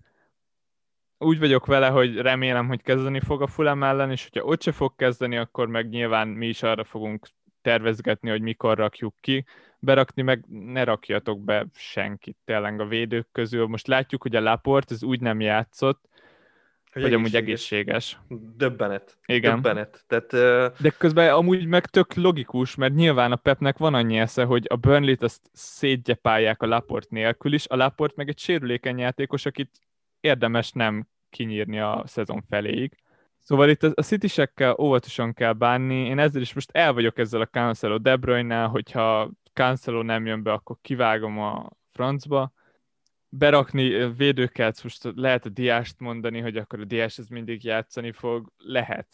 [1.18, 4.72] Úgy vagyok vele, hogy remélem, hogy kezdeni fog a Fulham ellen, és hogyha ott se
[4.72, 7.26] fog kezdeni, akkor meg nyilván mi is arra fogunk
[7.60, 9.44] tervezgetni, hogy mikor rakjuk ki.
[9.78, 13.66] Berakni meg ne rakjatok be senkit tényleg a védők közül.
[13.66, 16.08] Most látjuk, hogy a Laport ez úgy nem játszott,
[16.92, 18.18] hogy, hogy amúgy egészséges.
[18.56, 19.18] Döbbenet.
[19.26, 19.54] Igen.
[19.54, 20.04] Döbbenet.
[20.06, 20.78] Tehát, uh...
[20.80, 24.76] De közben amúgy meg tök logikus, mert nyilván a Pepnek van annyi esze, hogy a
[24.76, 29.70] Burnley-t azt szétgyepálják a Laport nélkül is, a Laport meg egy sérülékeny játékos, akit
[30.20, 32.96] érdemes nem kinyírni a szezon feléig.
[33.38, 36.06] Szóval itt a City-sekkel óvatosan kell bánni.
[36.06, 40.42] Én ezzel is most el vagyok ezzel a Cancelo De Bruyne-nál, hogyha Cancelo nem jön
[40.42, 42.52] be, akkor kivágom a francba
[43.34, 48.52] berakni védőket, most lehet a diást mondani, hogy akkor a diás ez mindig játszani fog,
[48.56, 49.06] lehet.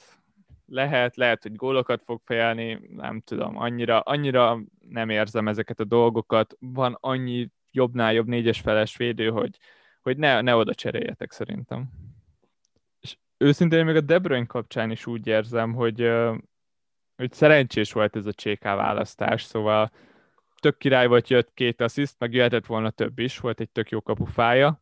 [0.66, 6.56] Lehet, lehet, hogy gólokat fog fejelni, nem tudom, annyira, annyira nem érzem ezeket a dolgokat.
[6.58, 9.58] Van annyi jobbnál jobb négyes feles védő, hogy,
[10.00, 11.90] hogy ne, ne oda cseréljetek szerintem.
[13.00, 16.10] És őszintén még a De Bruyne kapcsán is úgy érzem, hogy,
[17.16, 19.90] hogy szerencsés volt ez a CK választás, szóval
[20.60, 24.00] tök király volt, jött két assziszt, meg jöhetett volna több is, volt egy tök jó
[24.00, 24.80] kapufája.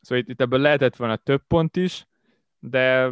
[0.00, 2.06] Szóval itt, itt ebből lehetett volna több pont is,
[2.58, 3.10] de,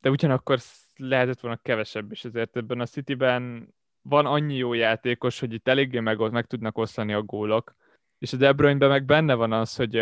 [0.00, 0.58] de ugyanakkor
[0.96, 6.00] lehetett volna kevesebb is, ezért ebben a Cityben van annyi jó játékos, hogy itt eléggé
[6.00, 7.74] meg, meg tudnak oszlani a gólok.
[8.18, 9.92] És a De Bruyne-ben meg benne van az, hogy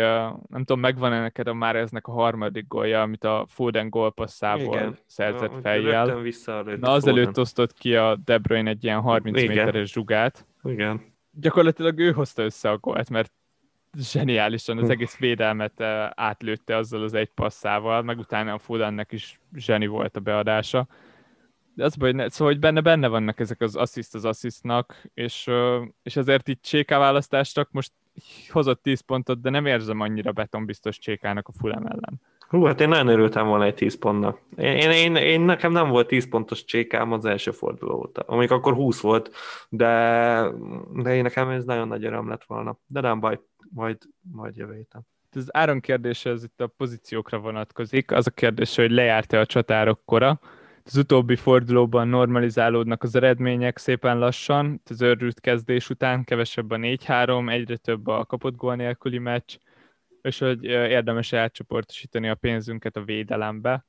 [0.47, 4.97] nem tudom, megvan-e neked a már eznek a harmadik gólja, amit a Foden gólpasszából Igen.
[5.05, 6.21] szerzett fejjel.
[6.79, 9.55] Na, azelőtt osztott ki a De Bruyne egy ilyen 30 Igen.
[9.55, 10.45] méteres zsugát.
[10.65, 11.13] Igen.
[11.31, 13.31] Gyakorlatilag ő hozta össze a gólt, mert
[13.97, 19.39] zseniálisan az egész védelmet eh, átlőtte azzal az egy passzával, meg utána a Fodennek is
[19.53, 20.87] zseni volt a beadása.
[21.73, 25.49] De az baj, szóval hogy benne, benne vannak ezek az assziszt az asszisztnak, és,
[26.03, 27.91] és ezért itt Cséká választástak most
[28.49, 32.21] hozott 10 pontot, de nem érzem annyira betonbiztos Csékának a Fulham ellen.
[32.47, 34.39] Hú, hát én nagyon örültem volna egy 10 pontnak.
[34.57, 38.21] Én, én, én, nekem nem volt 10 pontos csékám az első forduló óta.
[38.21, 39.31] Amíg akkor 20 volt,
[39.69, 39.87] de,
[40.93, 42.77] de én nekem ez nagyon nagy öröm lett volna.
[42.85, 43.39] De nem baj,
[43.69, 43.97] majd,
[44.31, 45.07] majd jövő héten.
[45.31, 48.11] Az áron kérdése ez itt a pozíciókra vonatkozik.
[48.11, 50.39] Az a kérdés, hogy lejárt-e a csatárok kora.
[50.85, 57.51] Az utóbbi fordulóban normalizálódnak az eredmények szépen lassan, az őrült kezdés után kevesebb a 4-3,
[57.51, 59.57] egyre több a kapott gól nélküli meccs,
[60.25, 63.85] és hogy érdemes elcsoportosítani a pénzünket a védelembe.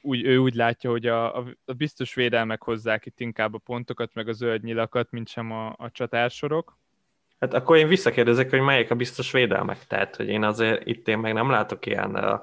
[0.00, 1.44] Úgy, ő úgy látja, hogy a, a,
[1.76, 5.90] biztos védelmek hozzák itt inkább a pontokat, meg a zöld nyilakat, mint sem a, a
[5.92, 6.78] csatársorok.
[7.38, 9.86] Hát akkor én visszakérdezek, hogy melyek a biztos védelmek.
[9.86, 12.42] Tehát, hogy én azért itt én meg nem látok ilyen a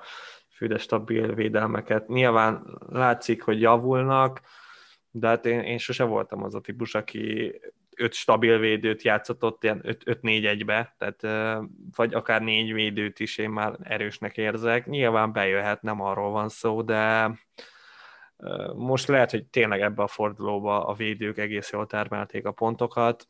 [0.50, 2.08] főde stabil védelmeket.
[2.08, 4.42] Nyilván látszik, hogy javulnak,
[5.12, 7.56] de hát én, én sose voltam az a típus, aki
[7.98, 11.60] öt stabil védőt játszott ott ilyen 5-4-1-be, tehát
[11.96, 14.86] vagy akár négy védőt is én már erősnek érzek.
[14.86, 17.32] Nyilván bejöhet, nem arról van szó, de
[18.76, 23.28] most lehet, hogy tényleg ebbe a fordulóba a védők egész jól termelték a pontokat.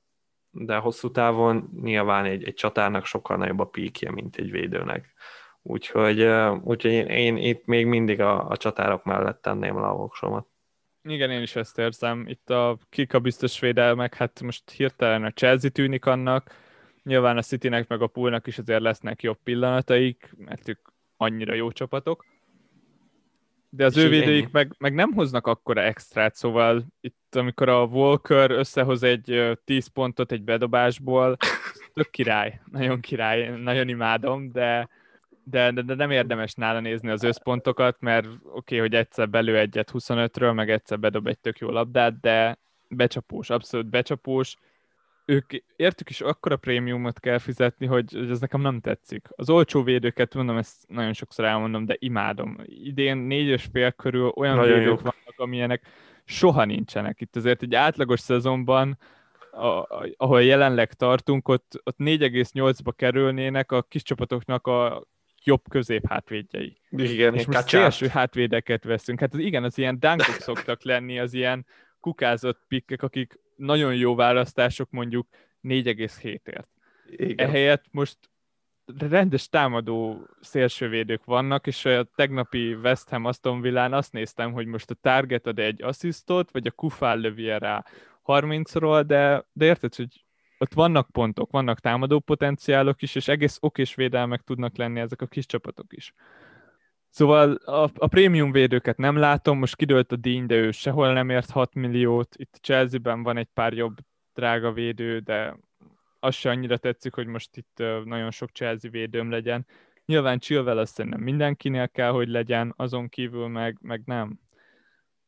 [0.51, 5.13] de hosszú távon nyilván egy, egy csatárnak sokkal nagyobb a píkje, mint egy védőnek.
[5.61, 6.23] Úgyhogy,
[6.63, 9.87] úgyhogy én, én itt még mindig a, a csatárok mellett tenném le.
[11.07, 12.25] Igen, én is ezt érzem.
[12.27, 16.55] Itt a kik a biztos védelmek, hát most hirtelen a Chelsea tűnik annak,
[17.03, 20.79] nyilván a Citynek meg a Poolnak is azért lesznek jobb pillanataik, mert ők
[21.17, 22.25] annyira jó csapatok.
[23.69, 28.51] De az ő védőik meg, meg nem hoznak akkora extrát, szóval itt amikor a Walker
[28.51, 31.37] összehoz egy 10 pontot egy bedobásból,
[31.93, 34.89] tök király, nagyon király, nagyon imádom, de
[35.47, 39.57] de, de, de nem érdemes nála nézni az összpontokat, mert oké, okay, hogy egyszer belő
[39.57, 42.57] egyet 25-ről, meg egyszer bedob egy tök jó labdát, de
[42.89, 44.57] becsapós, abszolút becsapós.
[45.25, 49.27] Ők értük is akkora prémiumot kell fizetni, hogy, hogy ez nekem nem tetszik.
[49.35, 52.57] Az olcsó védőket, mondom, ezt nagyon sokszor elmondom, de imádom.
[52.65, 54.95] Idén négy és fél körül olyan nagyon védők jó.
[54.95, 55.87] vannak, amilyenek
[56.25, 57.21] soha nincsenek.
[57.21, 58.97] Itt azért egy átlagos szezonban
[59.51, 59.87] a,
[60.17, 65.05] ahol jelenleg tartunk, ott, ott 4,8-ba kerülnének a kis csapatoknak a
[65.45, 66.77] jobb közép hátvédjei.
[66.89, 69.19] Igen, és most szélső hátvédeket veszünk.
[69.19, 71.65] Hát az, igen, az ilyen dánkok szoktak lenni, az ilyen
[71.99, 75.27] kukázott pikkek, akik nagyon jó választások mondjuk
[75.63, 76.67] 4,7-ért.
[77.17, 77.47] Igen.
[77.47, 78.17] Ehelyett most
[79.09, 84.89] rendes támadó szélsővédők vannak, és a tegnapi West Ham Aston Villán azt néztem, hogy most
[84.89, 87.85] a target ad egy asszisztot, vagy a kufál lövi rá
[88.25, 90.24] 30-ról, de, de érted, hogy
[90.65, 95.25] ott vannak pontok, vannak támadó potenciálok is, és egész okés védelmek tudnak lenni ezek a
[95.25, 96.13] kis csapatok is.
[97.09, 101.29] Szóval a, a prémium védőket nem látom, most kidőlt a díny, de ő sehol nem
[101.29, 103.97] ért 6 milliót, itt Chelsea-ben van egy pár jobb
[104.33, 105.57] drága védő, de
[106.19, 109.65] az se annyira tetszik, hogy most itt nagyon sok Chelsea védőm legyen.
[110.05, 114.39] Nyilván Chilwell azt szerintem mindenkinél kell, hogy legyen, azon kívül meg, meg nem.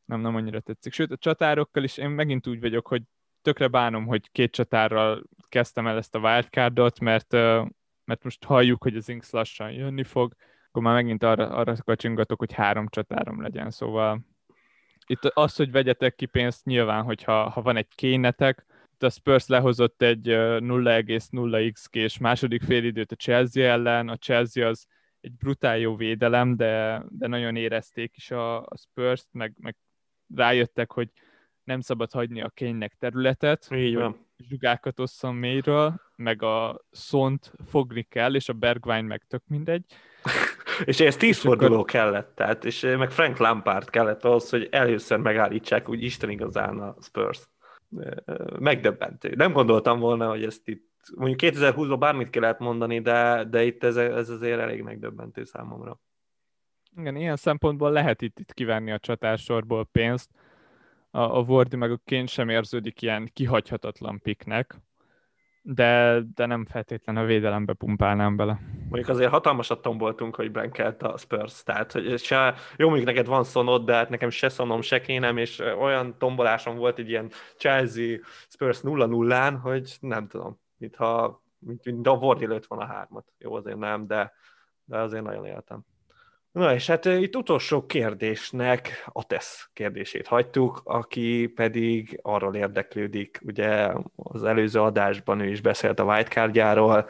[0.04, 0.92] Nem, nem annyira tetszik.
[0.92, 3.02] Sőt, a csatárokkal is én megint úgy vagyok, hogy
[3.48, 7.32] tökre bánom, hogy két csatárral kezdtem el ezt a wildcardot, mert,
[8.04, 10.34] mert most halljuk, hogy az Inks lassan jönni fog,
[10.68, 14.20] akkor már megint arra, arra kacsingatok, hogy három csatárom legyen, szóval
[15.06, 18.66] itt az, hogy vegyetek ki pénzt, nyilván, hogyha ha van egy kénetek,
[18.98, 24.86] a Spurs lehozott egy 0,0 xg és második félidőt a Chelsea ellen, a Chelsea az
[25.20, 29.76] egy brutál jó védelem, de, de nagyon érezték is a, a Spurs-t, meg, meg
[30.34, 31.10] rájöttek, hogy
[31.68, 34.26] nem szabad hagyni a kénynek területet, Így van.
[34.48, 39.84] zsugákat osszon mélyről, meg a szont fogni kell, és a Bergwijn meg tök mindegy.
[40.84, 41.84] és ez tíz forduló akkor...
[41.84, 46.96] kellett, tehát, és meg Frank Lampard kellett ahhoz, hogy először megállítsák úgy Isten igazán a
[47.00, 47.48] Spurs.
[48.58, 49.34] Megdöbbentő.
[49.36, 53.84] Nem gondoltam volna, hogy ezt itt, mondjuk 2020-ban bármit ki lehet mondani, de, de itt
[53.84, 56.00] ez, ez azért elég megdöbbentő számomra.
[56.96, 60.30] Igen, ilyen szempontból lehet itt, itt kivenni a csatársorból pénzt,
[61.10, 64.80] a, a Wardy meg a Kane sem érződik ilyen kihagyhatatlan piknek,
[65.62, 68.60] de, de nem feltétlenül a védelembe pumpálnám bele.
[68.88, 73.44] Mondjuk azért hatalmasat tomboltunk, hogy blankelt a Spurs, tehát hogy se, jó, mondjuk neked van
[73.44, 78.18] szonod, de hát nekem se szonom, se kénem, és olyan tombolásom volt egy ilyen Chelsea
[78.48, 83.32] Spurs 0-0-án, hogy nem tudom, mintha mint, mint a Wardy lőtt a hármat.
[83.38, 84.32] Jó, azért nem, de,
[84.84, 85.84] de azért nagyon éltem.
[86.58, 93.92] Na és hát itt utolsó kérdésnek a TESZ kérdését hagytuk, aki pedig arról érdeklődik, ugye
[94.16, 97.08] az előző adásban ő is beszélt a wildcardjáról,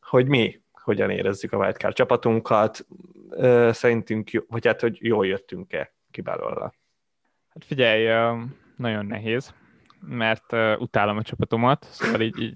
[0.00, 2.86] hogy mi hogyan érezzük a wildcard csapatunkat,
[3.70, 6.74] szerintünk, vagy hát, hogy jól jöttünk-e ki belőle.
[7.48, 8.36] Hát figyelj,
[8.76, 9.54] nagyon nehéz,
[10.00, 12.54] mert utálom a csapatomat, szóval így, így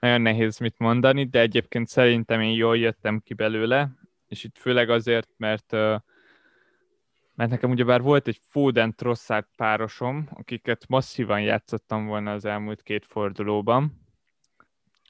[0.00, 4.00] nagyon nehéz mit mondani, de egyébként szerintem én jól jöttem ki belőle,
[4.32, 5.72] és itt főleg azért, mert
[7.34, 13.06] mert nekem ugyebár volt egy Foden Trosszát párosom, akiket masszívan játszottam volna az elmúlt két
[13.06, 14.06] fordulóban.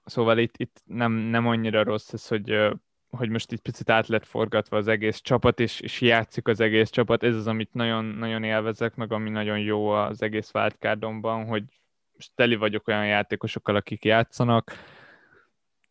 [0.05, 2.71] Szóval itt, itt nem, nem annyira rossz ez, hogy,
[3.11, 6.91] hogy most itt picit át lett forgatva az egész csapat, és, és játszik az egész
[6.91, 7.23] csapat.
[7.23, 11.65] Ez az, amit nagyon, nagyon élvezek, meg ami nagyon jó az egész wildcardomban, hogy
[12.13, 14.73] most teli vagyok olyan játékosokkal, akik játszanak,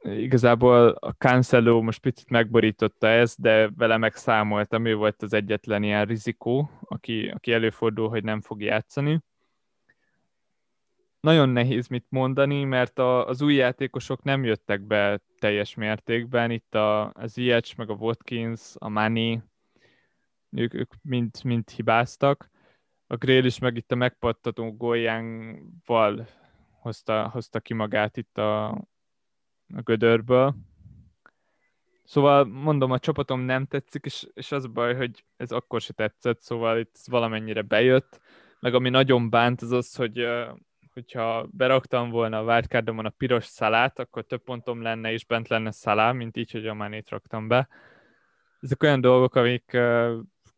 [0.04, 6.06] igazából a Cancelo most picit megborította ezt, de vele megszámoltam, ő volt az egyetlen ilyen
[6.06, 9.22] rizikó, aki, aki előfordul, hogy nem fog játszani.
[11.20, 16.52] Nagyon nehéz mit mondani, mert a, az új játékosok nem jöttek be teljes mértékben.
[16.52, 19.43] Itt a, az Ziyech, meg a Watkins, a Mani,
[20.49, 22.49] ők, ők mind, mind hibáztak.
[23.08, 26.28] A Grél is meg itt a megpattató góljánval
[26.80, 28.82] hozta, hozta ki magát itt a,
[29.76, 30.55] a gödörből.
[32.03, 36.41] Szóval mondom, a csapatom nem tetszik, és, és az baj, hogy ez akkor se tetszett,
[36.41, 38.22] szóval itt valamennyire bejött,
[38.59, 40.28] meg ami nagyon bánt az az, hogy
[40.93, 45.72] hogyha beraktam volna a wildcardomon a piros szalát, akkor több pontom lenne, és bent lenne
[45.72, 47.67] szalá, mint így, hogy a manét raktam be.
[48.59, 49.78] Ezek olyan dolgok, amik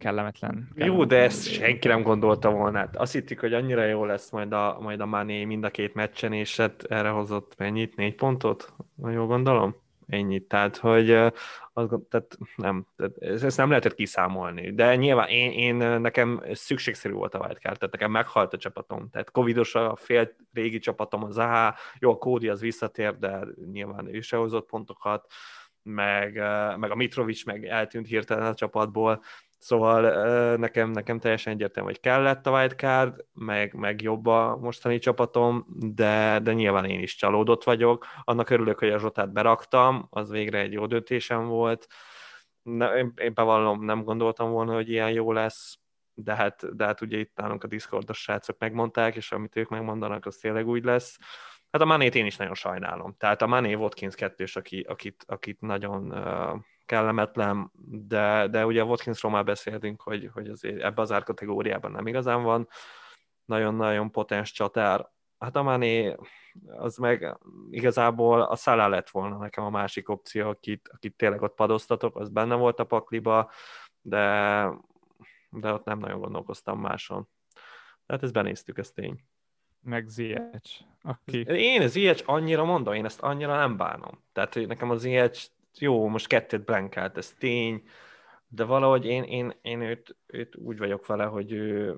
[0.04, 0.52] kellemetlen.
[0.52, 0.88] kellemetlen.
[0.88, 2.78] Jó, de ezt senki nem gondolta volna.
[2.78, 5.94] Hát azt hittik, hogy annyira jó lesz majd a, majd a Mané mind a két
[5.94, 7.96] meccsen, és hát erre hozott mennyit?
[7.96, 8.74] Négy pontot?
[9.12, 9.82] Jól gondolom?
[10.08, 10.48] ennyit.
[10.48, 11.12] Tehát, hogy
[11.74, 14.74] az, tehát nem, tehát ezt nem lehetett kiszámolni.
[14.74, 19.10] De nyilván én, én nekem szükségszerű volt a wildcard, tehát nekem meghalt a csapatom.
[19.10, 23.40] Tehát covidos a fél régi csapatom, az AH, jó, a Kódi az visszatér, de
[23.72, 25.26] nyilván ő se hozott pontokat,
[25.84, 26.34] meg,
[26.78, 29.24] meg a Mitrovic meg eltűnt hirtelen a csapatból,
[29.64, 30.02] Szóval
[30.56, 36.40] nekem, nekem teljesen egyértelmű, hogy kellett a wildcard, meg, meg jobb a mostani csapatom, de,
[36.40, 38.06] de nyilván én is csalódott vagyok.
[38.24, 41.88] Annak örülök, hogy a Zsotát beraktam, az végre egy jó döntésem volt.
[42.62, 45.80] Ne, én, én bevallom, nem gondoltam volna, hogy ilyen jó lesz,
[46.14, 50.26] de hát, de hát ugye itt nálunk a Discordos srácok megmondták, és amit ők megmondanak,
[50.26, 51.18] az tényleg úgy lesz.
[51.72, 53.16] Hát a Manét én is nagyon sajnálom.
[53.18, 57.72] Tehát a Mané Watkins kettős, aki, akit, akit nagyon uh, kellemetlen,
[58.08, 62.44] de, de ugye a Watkinsról már beszéltünk, hogy, hogy azért ebbe az árkategóriában nem igazán
[62.44, 62.68] van
[63.46, 65.12] nagyon-nagyon potens csatár.
[65.40, 66.16] Hát a Mané,
[66.68, 67.38] az meg
[67.70, 72.30] igazából a Szalá lett volna nekem a másik opció, akit, akit tényleg ott padoztatok, az
[72.30, 73.52] benne volt a pakliba,
[74.02, 74.68] de,
[75.50, 77.28] de ott nem nagyon gondolkoztam máson.
[78.06, 79.24] Tehát ezt benéztük, ez tény.
[79.80, 80.82] Meg Ziyech.
[81.02, 81.40] Aki...
[81.48, 84.24] Én Ziyech annyira mondom, én ezt annyira nem bánom.
[84.32, 85.50] Tehát nekem az Ziyech
[85.80, 87.84] jó, most kettőt blankált, ez tény,
[88.48, 91.98] de valahogy én, én, én őt, őt úgy vagyok vele, hogy ő,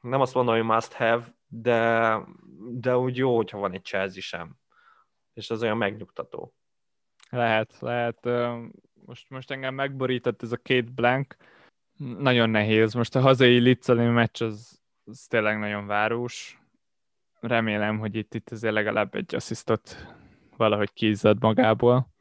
[0.00, 2.18] nem azt mondom, hogy must have, de,
[2.70, 4.56] de úgy jó, hogyha van egy Chelsea sem.
[5.32, 6.54] És az olyan megnyugtató.
[7.30, 8.28] Lehet, lehet.
[8.92, 11.36] Most, most engem megborított ez a két blank.
[11.98, 12.94] Nagyon nehéz.
[12.94, 16.58] Most a hazai Litzeli meccs az, az tényleg nagyon város.
[17.40, 19.96] Remélem, hogy itt, itt azért legalább egy asszisztot
[20.56, 22.13] valahogy kiizzad magából.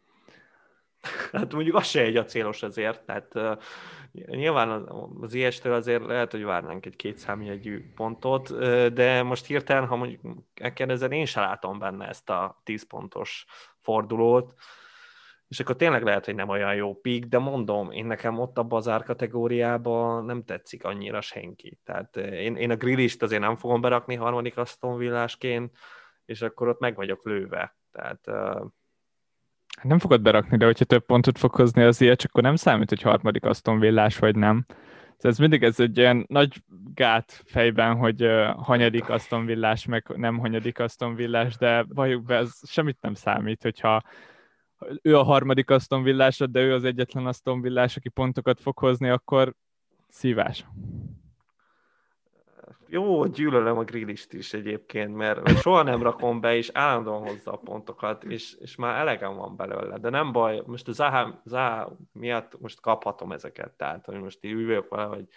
[1.31, 3.59] Hát mondjuk az se egy a célos azért, tehát
[4.11, 4.69] nyilván
[5.21, 8.57] az ilyestől azért lehet, hogy várnánk egy két számjegyű pontot,
[8.93, 10.21] de most hirtelen, ha mondjuk
[10.61, 13.45] megkérdezed, én sem látom benne ezt a 10 pontos
[13.79, 14.53] fordulót,
[15.47, 18.63] és akkor tényleg lehet, hogy nem olyan jó pik, de mondom, én nekem ott a
[18.63, 21.79] bazár kategóriában nem tetszik annyira senki.
[21.83, 25.77] Tehát én, én a grillist azért nem fogom berakni harmadik Aston Villásként,
[26.25, 27.77] és akkor ott meg vagyok lőve.
[27.91, 28.65] Tehát uh,
[29.81, 33.01] nem fogod berakni, de hogyha több pontot fog hozni az ilyet, akkor nem számít, hogy
[33.01, 34.65] harmadik Aston Villás vagy nem.
[35.19, 36.63] Ez mindig ez egy ilyen nagy
[36.93, 42.35] gát fejben, hogy uh, hanyadik Aston Villás, meg nem hanyadik Aston Villás, de valljuk be,
[42.35, 44.01] ez semmit nem számít, hogyha
[45.01, 49.09] ő a harmadik Aston Villás, de ő az egyetlen Aston Villás, aki pontokat fog hozni,
[49.09, 49.53] akkor
[50.07, 50.65] szívás.
[52.93, 57.57] Jó, gyűlölöm a grillist is egyébként, mert, soha nem rakom be, és állandóan hozza a
[57.57, 59.97] pontokat, és, és már elegem van belőle.
[59.97, 64.65] De nem baj, most a Zaha, Zaha miatt most kaphatom ezeket, tehát hogy most így
[64.65, 65.27] vagyok vele, hogy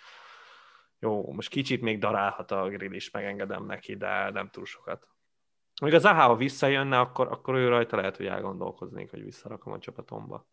[0.98, 5.08] jó, most kicsit még darálhat a grill is, megengedem neki, de nem túl sokat.
[5.82, 9.78] Még a Zaha, ha visszajönne, akkor, akkor ő rajta lehet, hogy elgondolkoznék, hogy visszarakom a
[9.78, 10.46] csapatomba.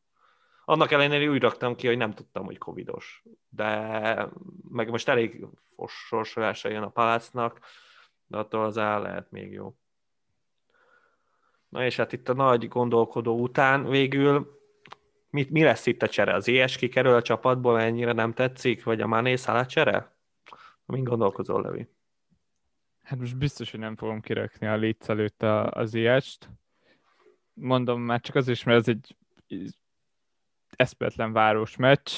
[0.65, 3.23] Annak ellenére úgy raktam ki, hogy nem tudtam, hogy covidos.
[3.49, 4.29] De
[4.69, 5.45] meg most elég
[5.87, 7.59] sorsolása jön a palácnak,
[8.25, 9.75] de attól az el lehet még jó.
[11.69, 14.61] Na és hát itt a nagy gondolkodó után végül
[15.29, 16.33] mi, mi lesz itt a csere?
[16.33, 18.83] Az ES kikerül a csapatból, ennyire nem tetszik?
[18.83, 20.15] Vagy a Mané Szalá csere?
[20.85, 21.87] Min gondolkozol, Levi?
[23.03, 26.49] Hát most biztos, hogy nem fogom kirakni a létsz előtt az ES-t.
[27.53, 29.15] Mondom már csak is, mert ez egy
[30.75, 32.11] eszpetlen város meccs,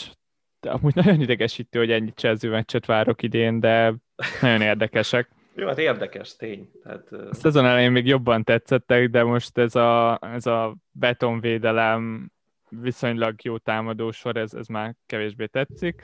[0.60, 3.95] de amúgy nagyon idegesítő, hogy ennyi Chelsea meccset várok idén, de
[4.41, 5.30] nagyon érdekesek.
[5.58, 6.72] Jó, hát érdekes, tény.
[6.84, 12.32] Tehát, a szezon elején még jobban tetszettek, de most ez a, ez a betonvédelem,
[12.70, 16.03] viszonylag jó támadósor, ez, ez már kevésbé tetszik,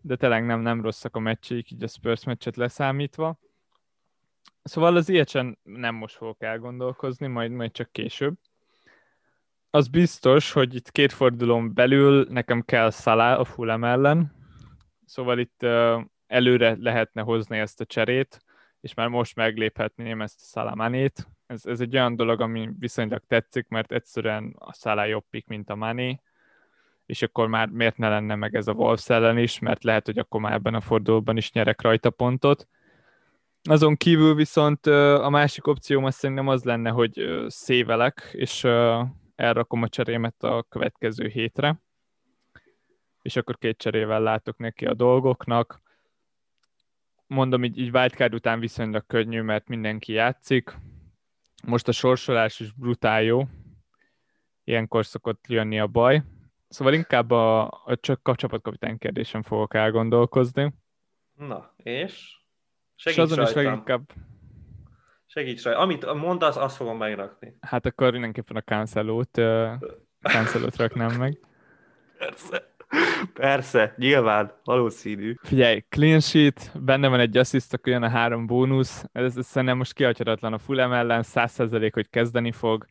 [0.00, 3.38] de tényleg nem, nem rosszak a meccsik, így a Spurs meccset leszámítva.
[4.62, 8.34] Szóval az ilyet nem most fogok elgondolkozni, majd, majd csak később
[9.70, 14.32] az biztos, hogy itt két fordulón belül nekem kell Szalá a Fulham ellen,
[15.04, 18.40] szóval itt uh, előre lehetne hozni ezt a cserét,
[18.80, 21.28] és már most megléphetném ezt a Szalamanét.
[21.46, 25.70] Ez, ez egy olyan dolog, ami viszonylag tetszik, mert egyszerűen a Szalá jobb pik, mint
[25.70, 26.20] a Mané,
[27.06, 30.18] és akkor már miért ne lenne meg ez a Wolves ellen is, mert lehet, hogy
[30.18, 32.68] akkor már ebben a fordulóban is nyerek rajta pontot.
[33.62, 38.66] Azon kívül viszont a másik opcióm azt szerintem az lenne, hogy szévelek, és
[39.40, 41.80] elrakom a cserémet a következő hétre,
[43.22, 45.80] és akkor két cserével látok neki a dolgoknak.
[47.26, 50.76] mondom, így, így wildcard után viszonylag könnyű, mert mindenki játszik.
[51.66, 53.42] Most a sorsolás is brutál jó.
[54.64, 56.22] Ilyenkor szokott jönni a baj.
[56.68, 60.72] Szóval inkább a, a, csak a csapatkapitány kérdésen fogok elgondolkozni.
[61.34, 62.40] Na, és?
[62.94, 63.62] Segíts és azon rajtam.
[63.62, 64.12] is leginkább...
[65.32, 65.80] Segíts rajta.
[65.80, 67.56] Amit mondasz, azt fogom megrakni.
[67.60, 69.70] Hát akkor mindenképpen a cancelót, uh,
[70.22, 71.38] cancelót raknám meg.
[72.18, 72.68] Persze.
[73.34, 75.34] Persze, nyilván, valószínű.
[75.42, 79.04] Figyelj, clean sheet, benne van egy assist, akkor jön a három bónusz.
[79.12, 82.86] Ez, ez szerintem most kiadhatatlan a Fulham ellen, 100% hogy kezdeni fog.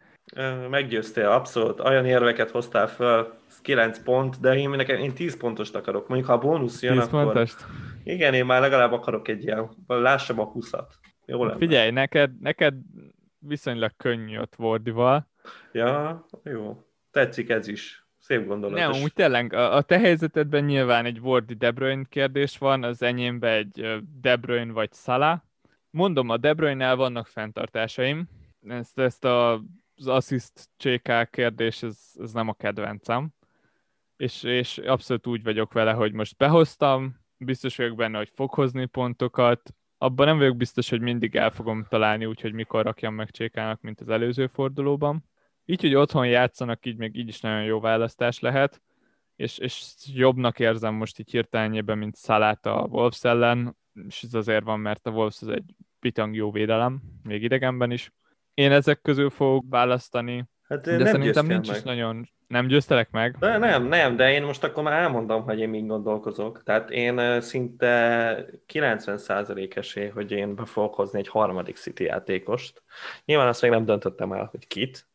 [0.69, 1.79] Meggyőztél, abszolút.
[1.79, 6.07] Olyan érveket hoztál fel, 9 pont, de én, nekem, én 10 pontost akarok.
[6.07, 7.23] Mondjuk, ha a bónusz jön, 10 akkor...
[7.23, 7.65] pontost?
[8.03, 10.87] Igen, én már legalább akarok egy ilyen, lássam a 20-at.
[11.29, 11.57] Jó lenne.
[11.57, 12.73] Figyelj, neked, neked
[13.39, 15.27] viszonylag könnyű ott Wardival.
[15.71, 16.83] Ja, jó.
[17.11, 18.07] Tetszik ez is.
[18.19, 18.77] Szép gondolat.
[18.77, 23.01] Nem, úgy tényleg, a, a te helyzetedben nyilván egy Wardi De Bruyne kérdés van, az
[23.01, 25.39] enyémben egy De Bruyne vagy Salah.
[25.89, 28.29] Mondom, a De Bruyne-nel vannak fenntartásaim.
[28.67, 29.53] Ezt, ezt a,
[29.95, 33.29] az assist csékák kérdés, ez, ez nem a kedvencem.
[34.17, 38.85] És, és abszolút úgy vagyok vele, hogy most behoztam, biztos vagyok benne, hogy fog hozni
[38.85, 43.81] pontokat, abban nem vagyok biztos, hogy mindig el fogom találni, úgyhogy mikor rakjam meg csékának,
[43.81, 45.23] mint az előző fordulóban.
[45.65, 48.81] Így, hogy otthon játszanak, így még így is nagyon jó választás lehet,
[49.35, 53.77] és, és jobbnak érzem most így hirtelenjében, mint Szalát a Wolves ellen,
[54.07, 58.11] és ez azért van, mert a Wolves az egy pitang jó védelem, még idegenben is.
[58.53, 62.29] Én ezek közül fogok választani, hát de nem szerintem nincs is nagyon...
[62.49, 63.35] Nem győztelek meg?
[63.39, 66.63] De nem, nem, de én most akkor már elmondom, hogy én mind gondolkozok.
[66.63, 72.83] Tehát én szinte 90% esély, hogy én be fogok hozni egy harmadik City játékost.
[73.25, 75.07] Nyilván azt még nem döntöttem el, hogy kit,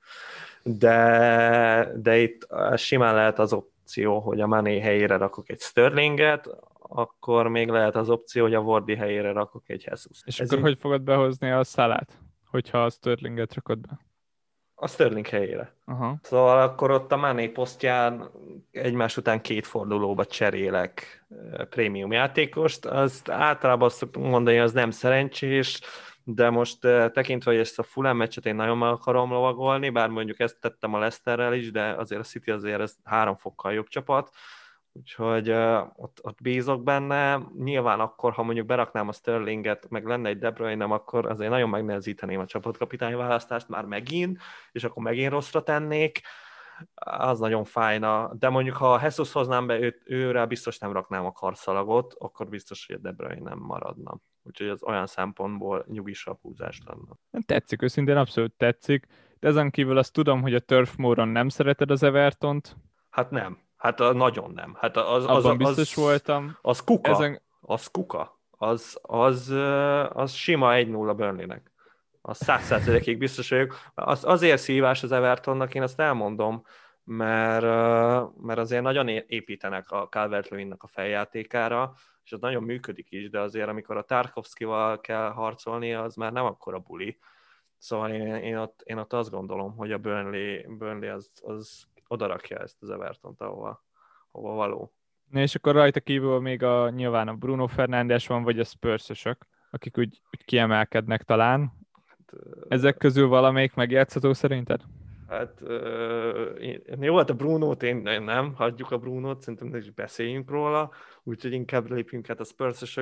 [0.63, 7.49] de, de itt simán lehet az opció, hogy a Mané helyére rakok egy Sterlinget, akkor
[7.49, 10.23] még lehet az opció, hogy a Wardi helyére rakok egy Jesus.
[10.25, 10.65] És Ez akkor így...
[10.65, 12.19] hogy fogod behozni a szalát,
[12.51, 13.99] hogyha a Sterlinget rakod be?
[14.85, 15.75] A Sterling helyére.
[15.85, 16.17] Aha.
[16.23, 18.31] Szóval akkor ott a Mané posztján
[18.71, 25.81] egymás után két fordulóba cserélek eh, prémium játékost, azt általában azt mondani, az nem szerencsés,
[26.25, 26.79] de most
[27.13, 30.95] tekintve, hogy ezt a Fulham meccset én nagyon meg akarom lovagolni, bár mondjuk ezt tettem
[30.95, 34.31] a Leicesterrel is, de azért a City azért ez három fokkal jobb csapat,
[34.97, 37.41] úgyhogy uh, ott, ott bízok benne.
[37.59, 41.69] Nyilván akkor, ha mondjuk beraknám a Sterlinget, meg lenne egy De bruyne akkor azért nagyon
[41.69, 44.39] megnehezíteném a csapatkapitány választást már megint,
[44.73, 46.21] és akkor megint rosszra tennék
[46.95, 51.33] az nagyon fájna, de mondjuk ha Jesus hoznám be, őt, őre biztos nem raknám a
[51.33, 54.21] karszalagot, akkor biztos, hogy a De Bruyne nem maradna.
[54.43, 57.43] Úgyhogy az olyan szempontból nyugisabb húzás lenne.
[57.47, 59.07] Tetszik, őszintén abszolút tetszik.
[59.41, 62.77] De ezen kívül azt tudom, hogy a Turf Moron nem szereted az Evertont.
[63.11, 63.59] Hát nem.
[63.85, 64.77] Hát a, nagyon nem.
[64.81, 66.59] Hát az, az, Abban az, biztos az, voltam.
[66.63, 67.11] Az kuka.
[67.11, 67.43] Ezen...
[67.61, 68.41] Az kuka.
[68.51, 69.49] Az, az,
[70.13, 71.73] az sima 1-0 Burnley-nek.
[72.21, 72.69] Az száz
[73.19, 73.77] biztos vagyok.
[73.95, 76.65] Az, azért szívás az Evertonnak, én azt elmondom,
[77.05, 77.65] mert,
[78.41, 81.93] mert azért nagyon építenek a calvert a feljátékára,
[82.25, 86.45] és az nagyon működik is, de azért amikor a Tarkovszkival kell harcolni, az már nem
[86.45, 87.19] akkora buli.
[87.79, 92.59] Szóval én, én, ott, én ott azt gondolom, hogy a Burnley, Burnley az, az odarakja
[92.59, 93.85] ezt az Everton-t, ahova,
[94.31, 94.95] ahova való.
[95.31, 99.27] Na és akkor rajta kívül még a, nyilván a Bruno Fernández van, vagy a spurs
[99.71, 101.73] akik úgy, úgy kiemelkednek talán.
[102.07, 104.81] Hát, Ezek közül valamelyik megjátszható szerinted?
[105.29, 109.91] Hát uh, én, jó, hát a Bruno-t én, nem, hagyjuk a Bruno-t, szerintem ne is
[109.91, 110.91] beszéljünk róla,
[111.25, 112.99] úgyhogy inkább lépjünk át a spurs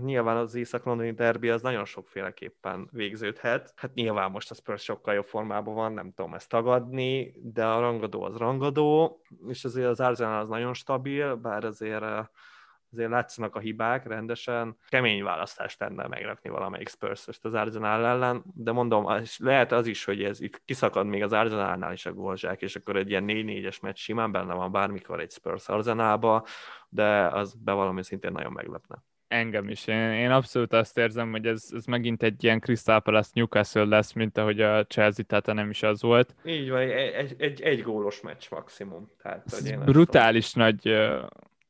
[0.00, 3.72] Nyilván az észak-londoni derbi az nagyon sokféleképpen végződhet.
[3.76, 7.80] Hát nyilván most a Spurs sokkal jobb formában van, nem tudom ezt tagadni, de a
[7.80, 12.04] rangadó az rangadó, és azért az Arsenal az nagyon stabil, bár azért
[12.92, 14.76] azért látszanak a hibák rendesen.
[14.88, 19.06] Kemény választást tenne megrakni valamelyik spurs az Arsenal ellen, de mondom,
[19.38, 22.96] lehet az is, hogy ez itt kiszakad még az Arsenalnál is a gólzsák, és akkor
[22.96, 26.46] egy ilyen 4-4-es meccs simán benne van bármikor egy Spurs Arsenalba,
[26.88, 29.02] de az bevallom, szintén nagyon meglepne.
[29.32, 29.86] Engem is.
[29.86, 34.12] Én, én abszolút azt érzem, hogy ez, ez megint egy ilyen Crystal Palace Newcastle lesz,
[34.12, 36.34] mint ahogy a Chelsea, tehát nem is az volt.
[36.44, 39.10] Így van, egy, egy, egy, gólos meccs maximum.
[39.22, 40.88] Tehát, hogy brutális nagy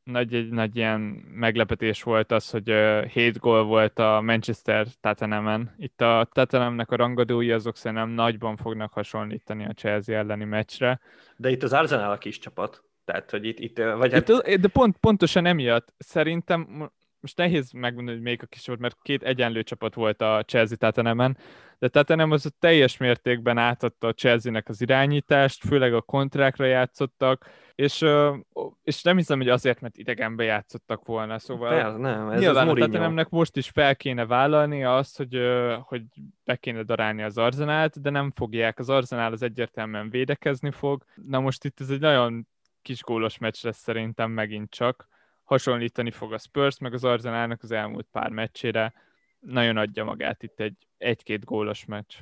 [0.05, 1.01] nagy, egy nagy ilyen
[1.35, 5.75] meglepetés volt az, hogy uh, 7 gól volt a Manchester Tottenhamen.
[5.79, 11.01] Itt a Tottenhamnek a rangadói azok szerintem nagyban fognak hasonlítani a Chelsea elleni meccsre.
[11.37, 12.83] De itt az Arsenal a kis csapat.
[13.05, 14.29] Tehát, hogy itt, itt vagy hát...
[14.29, 16.91] itt, De pont, pontosan emiatt szerintem
[17.23, 20.77] most nehéz megmondani, hogy melyik a kis volt, mert két egyenlő csapat volt a Chelsea
[20.77, 21.37] Tatanemen,
[21.79, 27.51] de Tatanem az a teljes mértékben átadta a Chelsea-nek az irányítást, főleg a kontrákra játszottak,
[27.75, 28.05] és,
[28.83, 32.75] és nem hiszem, hogy azért, mert idegenbe játszottak volna, szóval Persze, nem, ez nyilván a
[32.75, 35.41] Tatanemnek most is fel kéne vállalni azt, hogy,
[35.81, 36.03] hogy
[36.45, 41.05] be kéne darálni az arzenált, de nem fogják, az arzenál az egyértelműen védekezni fog.
[41.27, 42.47] Na most itt ez egy nagyon
[42.83, 45.09] kis gólos meccs lesz szerintem megint csak,
[45.53, 48.93] hasonlítani fog a Spurs, meg az Arzenálnak az elmúlt pár meccsére.
[49.41, 52.15] Nagyon adja magát itt egy egy-két gólos meccs.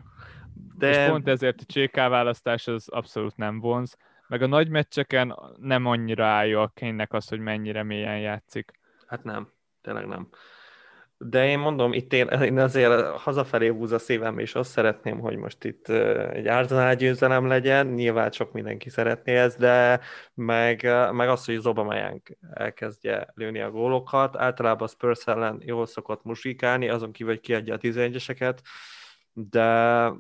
[0.79, 0.89] De...
[0.89, 3.97] És pont ezért a CK választás az abszolút nem vonz,
[4.29, 8.73] meg a nagy meccseken nem annyira állja a kénynek az, hogy mennyire mélyen játszik.
[9.07, 10.29] Hát nem, tényleg nem.
[11.25, 15.37] De én mondom, itt én, én azért hazafelé húz a szívem, és azt szeretném, hogy
[15.37, 20.01] most itt egy Arsenal győzelem legyen, nyilván sok mindenki szeretné ezt, de
[20.35, 20.83] meg,
[21.13, 22.21] meg az, hogy Zobameyang
[22.53, 27.75] elkezdje lőni a gólokat, általában a Spurs ellen jól szokott musikálni, azon kívül, hogy kiadja
[27.75, 28.59] a 11-eseket,
[29.33, 30.11] de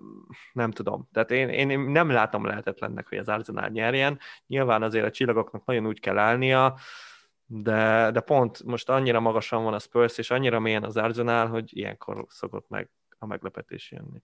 [0.53, 1.09] nem tudom.
[1.13, 4.19] Tehát én, én nem látom lehetetlennek, hogy az Arsenal nyerjen.
[4.47, 6.77] Nyilván azért a csillagoknak nagyon úgy kell állnia,
[7.53, 11.77] de, de pont most annyira magasan van a Spurs, és annyira mélyen az Arsenal, hogy
[11.77, 14.23] ilyenkor szokott meg a meglepetés jönni.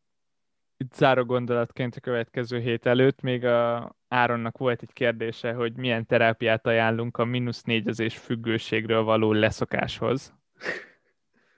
[0.76, 6.06] Itt záró gondolatként a következő hét előtt még a Áronnak volt egy kérdése, hogy milyen
[6.06, 10.34] terápiát ajánlunk a mínusz négyezés függőségről való leszokáshoz.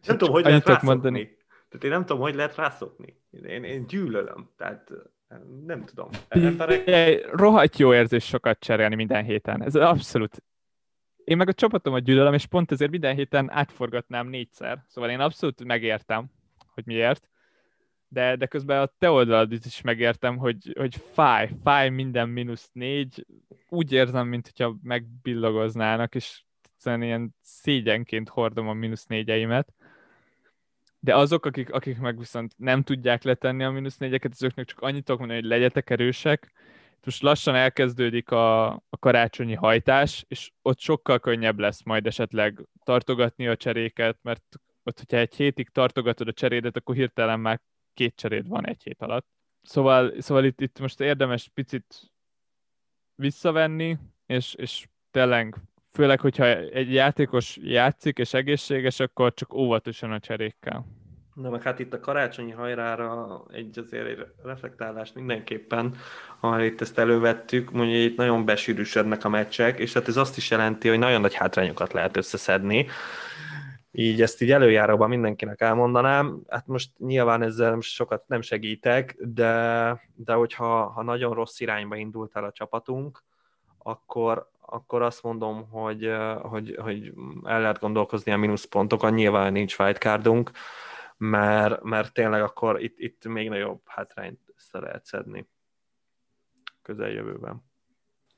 [0.06, 0.88] Nem tudom, hogy lehet rászokni.
[0.88, 1.36] Mondani.
[1.68, 3.20] Tehát én nem tudom, hogy lehet rászokni.
[3.30, 4.50] Én, én gyűlölöm.
[4.56, 4.90] Tehát
[5.66, 6.08] nem tudom.
[6.28, 6.84] Emberek...
[7.32, 9.62] Rohadt jó érzés sokat cserélni minden héten.
[9.62, 10.42] Ez abszolút
[11.28, 14.84] én meg a csapatomat gyűlölöm, és pont ezért minden héten átforgatnám négyszer.
[14.86, 16.26] Szóval én abszolút megértem,
[16.74, 17.28] hogy miért.
[18.08, 23.26] De, de közben a te oldaladit is megértem, hogy, hogy fáj, fáj minden mínusz négy.
[23.68, 26.42] Úgy érzem, mint hogyha megbillogoznának, és
[26.74, 29.72] egyszerűen ilyen szégyenként hordom a mínusz négyeimet.
[31.00, 35.04] De azok, akik, akik meg viszont nem tudják letenni a mínusz négyeket, azoknak csak annyit
[35.04, 36.52] tudok mondani, hogy legyetek erősek,
[37.04, 43.46] most lassan elkezdődik a, a karácsonyi hajtás, és ott sokkal könnyebb lesz majd esetleg tartogatni
[43.46, 44.42] a cseréket, mert
[44.82, 47.60] ott, hogyha egy hétig tartogatod a cserédet, akkor hirtelen már
[47.94, 49.26] két cseréd van egy hét alatt.
[49.62, 52.12] Szóval, szóval itt, itt most érdemes picit
[53.14, 55.56] visszavenni, és, és tényleg,
[55.90, 60.86] főleg, hogyha egy játékos játszik és egészséges, akkor csak óvatosan a cserékkel.
[61.42, 65.96] Na meg hát itt a karácsonyi hajrára egy azért egy reflektálás mindenképpen,
[66.40, 70.50] ha itt ezt elővettük, mondjuk itt nagyon besűrűsödnek a meccsek, és hát ez azt is
[70.50, 72.86] jelenti, hogy nagyon nagy hátrányokat lehet összeszedni.
[73.90, 76.40] Így ezt így előjáróban mindenkinek elmondanám.
[76.48, 82.36] Hát most nyilván ezzel sokat nem segítek, de, de hogyha ha nagyon rossz irányba indult
[82.36, 83.22] el a csapatunk,
[83.78, 86.10] akkor, akkor azt mondom, hogy,
[86.42, 87.12] hogy, hogy
[87.44, 90.50] el lehet gondolkozni a mínuszpontokon, nyilván nincs wildcardunk,
[91.18, 95.48] mert, mert tényleg akkor itt, itt még nagyobb hátrányt össze lehet szedni
[96.82, 97.66] közeljövőben.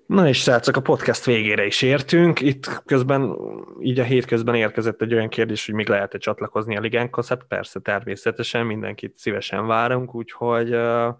[0.06, 2.40] Na és srácok, a podcast végére is értünk.
[2.40, 3.36] Itt közben,
[3.80, 7.28] így a hétközben érkezett egy olyan kérdés, hogy még lehet-e csatlakozni a ligánkhoz.
[7.28, 11.14] Hát persze, természetesen mindenkit szívesen várunk, úgyhogy, uh,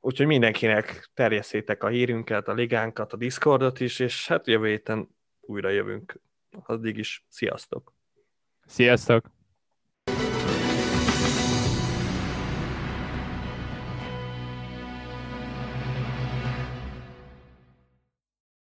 [0.00, 5.08] úgyhogy mindenkinek terjesszétek a hírünket, a ligánkat, a Discordot is, és hát jövő héten
[5.40, 6.20] újra jövünk.
[6.62, 7.94] Addig is, sziasztok!
[8.66, 9.39] Sziasztok!